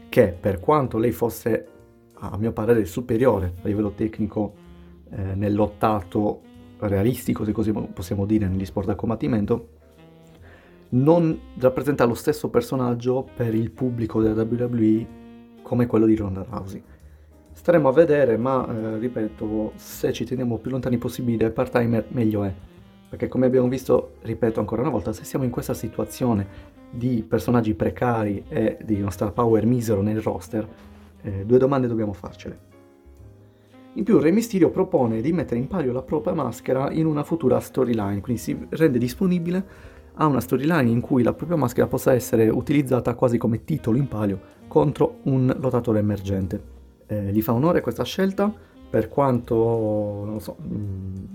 che 0.08 0.36
per 0.39 0.62
quanto 0.62 0.98
lei 0.98 1.12
fosse, 1.12 1.68
a 2.13 2.38
mio 2.38 2.53
parere, 2.53 2.86
superiore 2.86 3.56
a 3.62 3.68
livello 3.68 3.91
tecnico 3.91 4.53
eh, 5.09 5.35
nel 5.35 5.53
lottato 5.53 6.42
realistico, 6.79 7.44
se 7.44 7.51
così 7.51 7.74
possiamo 7.74 8.25
dire, 8.25 8.48
negli 8.48 8.66
sport 8.66 8.88
da 8.88 8.96
combattimento, 8.96 9.68
non 10.92 11.38
rappresenta 11.57 12.05
lo 12.05 12.14
stesso 12.14 12.50
personaggio 12.50 13.27
per 13.35 13.53
il 13.53 13.72
pubblico 13.72 14.22
della 14.22 14.44
WWE 14.44 15.20
come 15.62 15.88
quello 15.88 16.05
di 16.05 16.16
Ronda 16.16 16.46
Rousey. 16.50 16.81
Staremo 17.53 17.90
a 17.90 17.92
vedere, 17.92 18.37
ma 18.37 18.68
eh, 18.68 18.98
ripeto, 18.98 19.74
se 19.75 20.11
ci 20.14 20.25
teniamo 20.25 20.57
più 20.57 20.72
lontani 20.72 20.98
possibile, 20.98 21.51
part-timer 21.51 22.05
meglio 22.09 22.44
è. 22.44 22.53
Perché 23.09 23.27
come 23.27 23.46
abbiamo 23.46 23.68
visto, 23.68 24.14
ripeto 24.22 24.59
ancora 24.59 24.81
una 24.81 24.90
volta, 24.90 25.14
se 25.14 25.25
siamo 25.25 25.44
in 25.44 25.51
questa 25.51 25.74
situazione 25.74 26.48
di 26.90 27.24
personaggi 27.27 27.74
precari 27.74 28.46
e 28.48 28.77
di 28.83 29.00
uno 29.00 29.09
star 29.09 29.33
power 29.33 29.66
misero 29.66 30.01
nel 30.01 30.22
roster, 30.22 30.68
eh, 31.22 31.46
due 31.46 31.57
domande 31.57 31.87
dobbiamo 31.87 32.14
farcele. 32.14 32.70
In 33.94 34.05
più, 34.05 34.18
Re 34.18 34.31
Mysterio 34.31 34.70
propone 34.70 35.22
di 35.22 35.33
mettere 35.33 35.59
in 35.59 35.68
palio 35.68 35.92
la 35.92 36.01
propria 36.01 36.33
maschera 36.33 36.90
in 36.92 37.05
una 37.05 37.24
futura 37.24 37.59
storyline, 37.59 38.22
quindi 38.22 38.42
si 38.42 38.57
rende 38.70 38.98
disponibile 38.98 39.66
a 40.14 40.25
una 40.25 40.40
storyline 40.40 40.90
in 40.90 41.01
cui 41.01 41.22
la 41.22 41.33
propria 41.33 41.57
maschera 41.57 41.87
possa 41.87 42.14
essere 42.14 42.48
utilizzata 42.50 43.14
quasi 43.14 43.37
come 43.37 43.66
titolo 43.66 43.98
in 43.98 44.07
palio 44.07 44.40
contro 44.68 45.20
un 45.24 45.53
lottatore 45.59 46.00
emergente 46.00 46.79
eh, 47.11 47.31
gli 47.31 47.41
fa 47.41 47.51
onore 47.51 47.81
questa 47.81 48.05
scelta, 48.05 48.51
per 48.89 49.09
quanto, 49.09 50.37
so, 50.39 50.55
mh, 50.57 50.74
mm, 50.74 51.25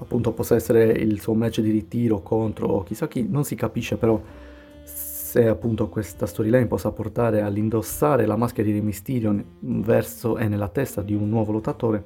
appunto 0.00 0.32
possa 0.32 0.56
essere 0.56 0.90
il 0.90 1.20
suo 1.20 1.34
match 1.34 1.60
di 1.60 1.70
ritiro 1.70 2.22
contro 2.22 2.82
chissà 2.82 3.06
chi, 3.06 3.28
non 3.28 3.44
si 3.44 3.54
capisce 3.54 3.96
però 3.96 4.20
se 4.84 5.46
appunto 5.46 5.88
questa 5.88 6.26
storyline 6.26 6.66
possa 6.66 6.90
portare 6.90 7.40
all'indossare 7.40 8.26
la 8.26 8.36
maschera 8.36 8.68
di 8.68 8.80
Mysterio 8.80 9.44
verso 9.60 10.36
e 10.36 10.48
nella 10.48 10.68
testa 10.68 11.02
di 11.02 11.14
un 11.14 11.28
nuovo 11.28 11.52
lottatore 11.52 12.04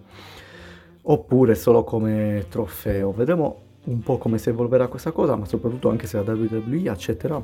oppure 1.03 1.55
solo 1.55 1.85
come 1.85 2.47
trofeo. 2.49 3.13
Vedremo 3.13 3.61
un 3.85 4.01
po' 4.01 4.19
come 4.19 4.39
si 4.39 4.49
evolverà 4.49 4.89
questa 4.89 5.13
cosa, 5.13 5.37
ma 5.37 5.45
soprattutto 5.45 5.89
anche 5.89 6.07
se 6.07 6.23
la 6.23 6.33
WWE 6.33 6.89
accetterà 6.89 7.43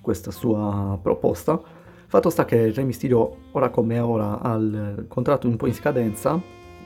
questa 0.00 0.30
sua 0.30 0.98
proposta 1.00 1.60
Fatto 2.08 2.30
sta 2.30 2.44
che 2.44 2.70
Re 2.70 2.84
Mysterio, 2.84 3.36
ora 3.52 3.70
come 3.70 3.98
ora, 3.98 4.40
ha 4.40 4.54
il 4.54 5.06
contratto 5.08 5.48
un 5.48 5.56
po' 5.56 5.66
in 5.66 5.74
scadenza, 5.74 6.40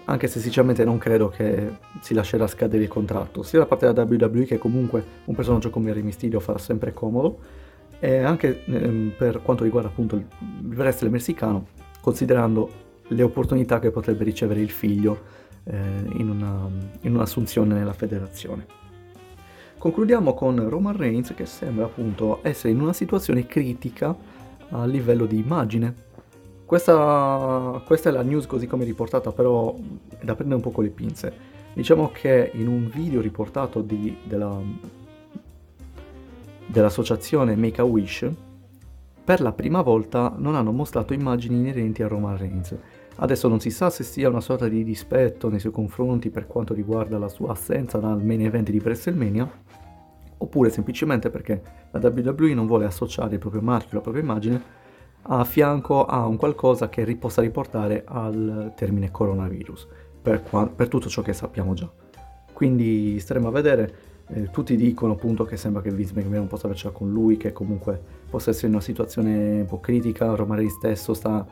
anche 0.06 0.26
se 0.26 0.40
sinceramente 0.40 0.82
non 0.82 0.96
credo 0.96 1.28
che 1.28 1.76
si 2.00 2.14
lascerà 2.14 2.46
scadere 2.46 2.84
il 2.84 2.88
contratto, 2.88 3.42
sia 3.42 3.58
da 3.58 3.66
parte 3.66 3.92
della 3.92 4.06
WWE 4.08 4.44
che 4.44 4.58
comunque 4.58 5.04
un 5.26 5.34
personaggio 5.34 5.68
come 5.68 5.92
Re 5.92 6.00
Mysterio 6.02 6.40
farà 6.40 6.58
sempre 6.58 6.94
comodo, 6.94 7.38
e 7.98 8.16
anche 8.18 8.64
ehm, 8.64 9.12
per 9.16 9.42
quanto 9.42 9.62
riguarda 9.62 9.88
appunto 9.88 10.16
il 10.16 10.24
wrestler 10.74 11.10
messicano, 11.10 11.66
considerando 12.00 12.70
le 13.08 13.22
opportunità 13.22 13.78
che 13.78 13.90
potrebbe 13.90 14.24
ricevere 14.24 14.60
il 14.60 14.70
figlio 14.70 15.20
eh, 15.64 15.76
in, 16.14 16.30
una, 16.30 16.66
in 17.02 17.14
un'assunzione 17.14 17.74
nella 17.74 17.92
federazione. 17.92 18.66
Concludiamo 19.76 20.32
con 20.32 20.68
Roman 20.68 20.96
Reigns 20.96 21.34
che 21.34 21.44
sembra 21.44 21.84
appunto 21.84 22.40
essere 22.42 22.72
in 22.72 22.80
una 22.80 22.92
situazione 22.92 23.46
critica 23.46 24.16
a 24.70 24.84
livello 24.84 25.26
di 25.26 25.38
immagine. 25.38 26.08
Questa, 26.64 27.82
questa, 27.84 28.10
è 28.10 28.12
la 28.12 28.22
news 28.22 28.46
così 28.46 28.66
come 28.66 28.84
riportata, 28.84 29.32
però 29.32 29.74
è 30.18 30.24
da 30.24 30.34
prendere 30.34 30.56
un 30.56 30.62
po' 30.62 30.70
con 30.70 30.84
le 30.84 30.90
pinze. 30.90 31.32
Diciamo 31.72 32.10
che 32.12 32.50
in 32.54 32.68
un 32.68 32.88
video 32.88 33.20
riportato 33.20 33.80
di, 33.80 34.16
della, 34.24 34.60
dell'associazione 36.66 37.56
Make 37.56 37.80
a 37.80 37.84
Wish, 37.84 38.28
per 39.24 39.40
la 39.40 39.52
prima 39.52 39.82
volta 39.82 40.34
non 40.36 40.54
hanno 40.54 40.72
mostrato 40.72 41.12
immagini 41.12 41.56
inerenti 41.56 42.02
a 42.02 42.08
Roman 42.08 42.36
Reigns. 42.36 42.74
Adesso 43.16 43.48
non 43.48 43.60
si 43.60 43.70
sa 43.70 43.90
se 43.90 44.02
sia 44.02 44.28
una 44.28 44.40
sorta 44.40 44.66
di 44.66 44.82
dispetto 44.82 45.48
nei 45.48 45.60
suoi 45.60 45.72
confronti 45.72 46.30
per 46.30 46.46
quanto 46.46 46.72
riguarda 46.72 47.18
la 47.18 47.28
sua 47.28 47.50
assenza 47.50 47.98
dal 47.98 48.24
main 48.24 48.42
event 48.42 48.70
di 48.70 48.80
WrestleMania, 48.82 49.48
oppure 50.42 50.70
semplicemente 50.70 51.30
perché 51.30 51.62
la 51.90 52.00
WWE 52.02 52.54
non 52.54 52.66
vuole 52.66 52.86
associare 52.86 53.34
il 53.34 53.38
proprio 53.38 53.60
marchio, 53.60 53.96
la 53.96 54.00
propria 54.00 54.22
immagine 54.22 54.78
a 55.22 55.44
fianco 55.44 56.06
a 56.06 56.26
un 56.26 56.36
qualcosa 56.36 56.88
che 56.88 57.04
possa 57.16 57.42
riportare 57.42 58.04
al 58.06 58.72
termine 58.74 59.10
coronavirus, 59.10 59.86
per, 60.22 60.42
qua- 60.42 60.66
per, 60.66 60.88
tutto 60.88 61.08
ciò 61.08 61.20
che 61.20 61.34
sappiamo 61.34 61.74
già. 61.74 61.90
Quindi 62.52 63.18
staremo 63.20 63.48
a 63.48 63.50
vedere, 63.50 63.94
eh, 64.28 64.50
tutti 64.50 64.76
dicono 64.76 65.12
appunto 65.12 65.44
che 65.44 65.58
sembra 65.58 65.82
che 65.82 65.90
Vince 65.90 66.14
McMahon 66.14 66.46
possa 66.46 66.66
avercela 66.66 66.92
con 66.92 67.10
lui, 67.10 67.36
che 67.36 67.52
comunque 67.52 68.00
possa 68.30 68.50
essere 68.50 68.68
in 68.68 68.74
una 68.74 68.82
situazione 68.82 69.60
un 69.60 69.66
po' 69.66 69.80
critica, 69.80 70.34
Romari 70.34 70.68
stesso 70.70 71.12
sta 71.12 71.46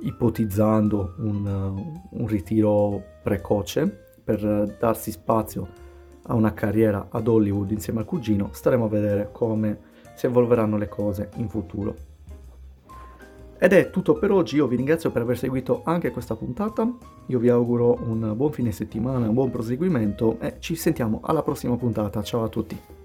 ipotizzando 0.00 1.14
un, 1.18 1.82
un 2.10 2.26
ritiro 2.26 3.02
precoce 3.22 4.04
per 4.22 4.76
darsi 4.78 5.10
spazio 5.10 5.86
a 6.28 6.34
una 6.34 6.54
carriera 6.54 7.08
ad 7.10 7.26
Hollywood 7.26 7.70
insieme 7.70 8.00
al 8.00 8.06
cugino, 8.06 8.48
staremo 8.52 8.86
a 8.86 8.88
vedere 8.88 9.28
come 9.32 9.78
si 10.14 10.26
evolveranno 10.26 10.76
le 10.76 10.88
cose 10.88 11.30
in 11.36 11.48
futuro. 11.48 11.94
Ed 13.60 13.72
è 13.72 13.90
tutto 13.90 14.14
per 14.14 14.30
oggi, 14.30 14.56
io 14.56 14.68
vi 14.68 14.76
ringrazio 14.76 15.10
per 15.10 15.22
aver 15.22 15.36
seguito 15.36 15.82
anche 15.84 16.12
questa 16.12 16.36
puntata, 16.36 16.88
io 17.26 17.38
vi 17.38 17.48
auguro 17.48 17.98
un 18.06 18.34
buon 18.36 18.52
fine 18.52 18.70
settimana, 18.70 19.26
un 19.28 19.34
buon 19.34 19.50
proseguimento 19.50 20.38
e 20.38 20.56
ci 20.60 20.76
sentiamo 20.76 21.20
alla 21.24 21.42
prossima 21.42 21.76
puntata, 21.76 22.22
ciao 22.22 22.44
a 22.44 22.48
tutti! 22.48 22.97